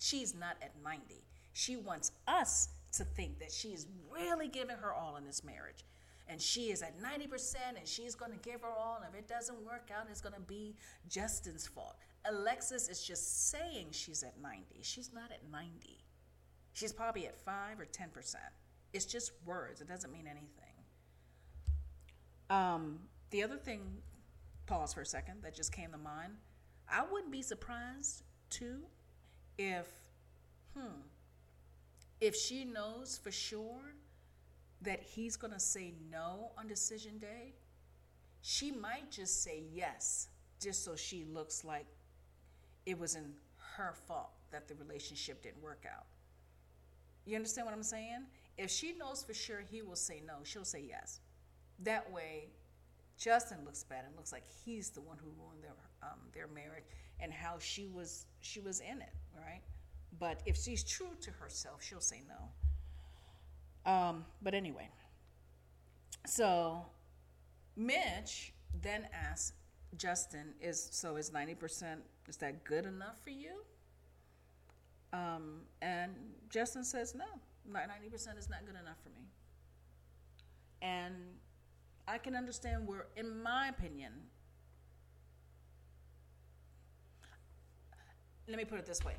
[0.00, 1.22] She's not at 90.
[1.52, 5.84] She wants us to think that she is really giving her all in this marriage.
[6.26, 8.96] And she is at 90% and she's going to give her all.
[8.96, 10.74] And if it doesn't work out, it's going to be
[11.08, 11.96] Justin's fault.
[12.24, 14.64] Alexis is just saying she's at 90.
[14.80, 15.98] She's not at 90.
[16.72, 18.36] She's probably at 5 or 10%.
[18.92, 20.48] It's just words, it doesn't mean anything.
[22.48, 23.00] Um,
[23.30, 23.82] the other thing,
[24.66, 26.34] pause for a second, that just came to mind.
[26.88, 28.80] I wouldn't be surprised too
[29.60, 29.86] if,
[30.74, 31.02] hmm,
[32.18, 33.94] if she knows for sure
[34.80, 37.52] that he's going to say no on decision day,
[38.40, 40.28] she might just say yes,
[40.62, 41.86] just so she looks like
[42.86, 43.34] it was in
[43.76, 46.06] her fault that the relationship didn't work out.
[47.26, 48.24] You understand what I'm saying?
[48.56, 51.20] If she knows for sure he will say no, she'll say yes.
[51.80, 52.48] That way,
[53.18, 56.84] Justin looks bad and looks like he's the one who ruined their um, their marriage
[57.20, 59.62] and how she was she was in it, right?
[60.18, 63.90] But if she's true to herself, she'll say no.
[63.90, 64.88] Um, but anyway,
[66.26, 66.86] so
[67.76, 68.52] Mitch
[68.82, 69.56] then asks
[69.96, 72.02] Justin, "Is so is ninety percent?
[72.28, 73.64] Is that good enough for you?"
[75.12, 76.14] Um, and
[76.50, 77.26] Justin says, "No,
[77.66, 79.26] ninety percent is not good enough for me."
[80.82, 81.14] And
[82.06, 84.12] I can understand where, in my opinion,
[88.50, 89.14] let me put it this way.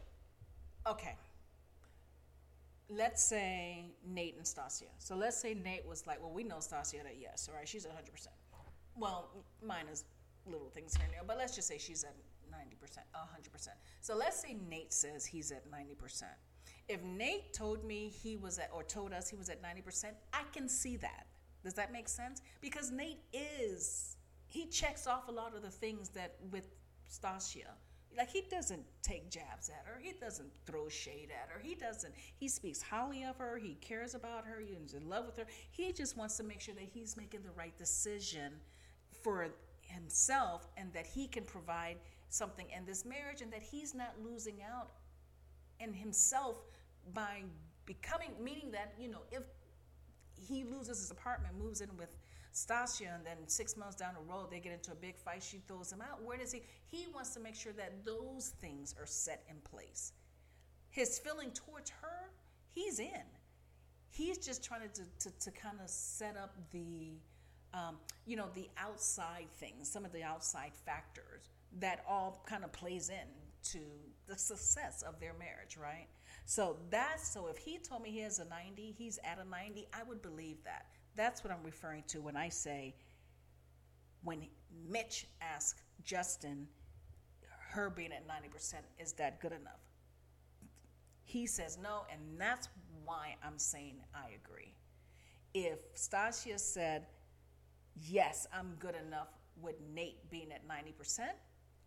[0.88, 1.16] Okay.
[2.90, 4.86] Let's say Nate and Stacia.
[4.98, 7.86] So let's say Nate was like, well, we know Stacia that yes, all right, she's
[7.86, 8.28] 100%.
[8.98, 9.30] Well,
[9.66, 10.04] minus
[10.46, 12.16] little things here and there, but let's just say she's at
[12.52, 13.68] 90%, 100%.
[14.02, 16.24] So let's say Nate says he's at 90%.
[16.90, 20.42] If Nate told me he was at, or told us he was at 90%, I
[20.52, 21.28] can see that.
[21.64, 22.42] Does that make sense?
[22.60, 24.18] Because Nate is,
[24.48, 26.68] he checks off a lot of the things that with
[27.08, 27.76] Stacia.
[28.18, 30.00] Like he doesn't take jabs at her.
[30.02, 31.60] He doesn't throw shade at her.
[31.60, 32.14] He doesn't.
[32.36, 33.58] He speaks highly of her.
[33.58, 34.60] He cares about her.
[34.60, 35.46] He's in love with her.
[35.72, 38.54] He just wants to make sure that he's making the right decision
[39.24, 39.48] for
[39.82, 41.98] himself and that he can provide
[42.30, 44.92] something in this marriage and that he's not losing out
[45.80, 46.58] in himself
[47.14, 47.44] by
[47.86, 49.44] becoming meaning that you know if
[50.48, 52.10] he loses his apartment, moves in with
[52.52, 55.42] Stacia, and then six months down the road they get into a big fight.
[55.42, 56.24] She throws him out.
[56.24, 56.62] Where does he?
[56.90, 60.14] He wants to make sure that those things are set in place.
[60.90, 62.32] His feeling towards her,
[62.70, 63.26] he's in.
[64.10, 67.14] He's just trying to to, to kind of set up the,
[67.74, 71.50] um, you know, the outside things, some of the outside factors
[71.80, 73.28] that all kind of plays in
[73.64, 73.80] to
[74.28, 76.08] the success of their marriage, right?
[76.46, 79.88] So that's so if he told me he has a 90, he's at a 90,
[79.94, 80.86] I would believe that.
[81.16, 82.96] That's what I'm referring to when I say
[84.24, 84.48] when
[84.88, 86.68] Mitch asked Justin,
[87.72, 89.80] her being at 90%, is that good enough?
[91.24, 92.68] He says no, and that's
[93.06, 94.74] why I'm saying I agree.
[95.54, 97.08] If Stacia said,
[98.10, 99.30] yes, I'm good enough
[99.62, 101.20] with Nate being at 90%,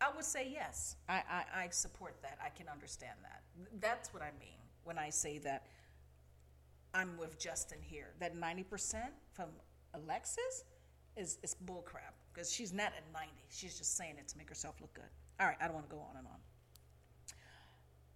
[0.00, 0.96] I would say yes.
[1.08, 2.38] I, I, I support that.
[2.44, 3.42] I can understand that.
[3.80, 5.66] That's what I mean when I say that
[6.94, 8.14] I'm with Justin here.
[8.20, 9.02] That 90%
[9.32, 9.46] from
[9.94, 10.64] Alexis
[11.16, 13.30] is, is bullcrap because she's not at 90.
[13.50, 15.04] She's just saying it to make herself look good.
[15.40, 16.38] All right, I don't want to go on and on.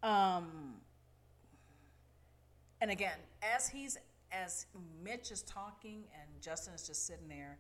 [0.00, 0.74] Um,
[2.80, 3.98] and again, as he's
[4.30, 4.66] as
[5.02, 7.58] Mitch is talking and Justin is just sitting there,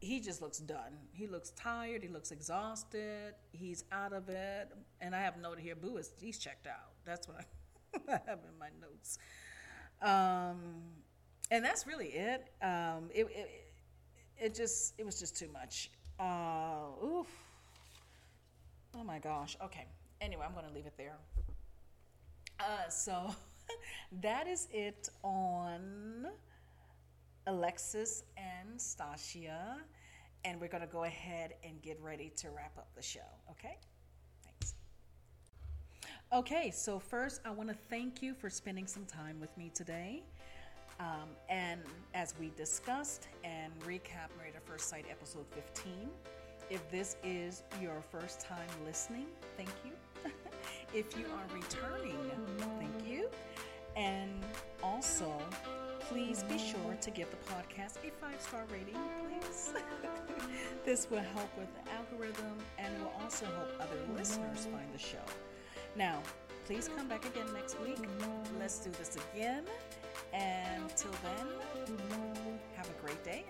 [0.00, 0.96] he just looks done.
[1.12, 2.02] He looks tired.
[2.02, 3.34] He looks exhausted.
[3.52, 4.70] He's out of it.
[5.00, 6.92] And I have noted here, Boo is he's checked out.
[7.04, 9.18] That's what I, I have in my notes.
[10.02, 10.58] Um,
[11.50, 12.48] and that's really it.
[12.62, 13.60] Um, it, it.
[14.36, 15.90] It just it was just too much.
[16.18, 17.28] Uh, oof.
[18.96, 19.56] Oh my gosh.
[19.62, 19.86] Okay.
[20.20, 21.16] Anyway, I'm going to leave it there.
[22.60, 23.34] Uh, so
[24.22, 26.26] that is it on
[27.46, 29.76] Alexis and Stacia,
[30.44, 33.76] and we're going to go ahead and get ready to wrap up the show, okay?
[36.32, 40.24] Okay, so first, I want to thank you for spending some time with me today.
[40.98, 41.80] Um, and
[42.12, 45.92] as we discussed and recap Married First Sight episode 15,
[46.70, 49.26] if this is your first time listening,
[49.56, 49.92] thank you.
[50.94, 52.18] if you are returning,
[52.78, 53.28] thank you.
[53.94, 54.42] And
[54.82, 55.32] also,
[56.00, 59.72] please be sure to give the podcast a five star rating, please.
[60.84, 65.22] this will help with the algorithm and will also help other listeners find the show.
[65.96, 66.20] Now,
[66.66, 67.98] please come back again next week.
[68.58, 69.64] Let's do this again.
[70.32, 71.46] And till then,
[72.76, 73.44] have a great day.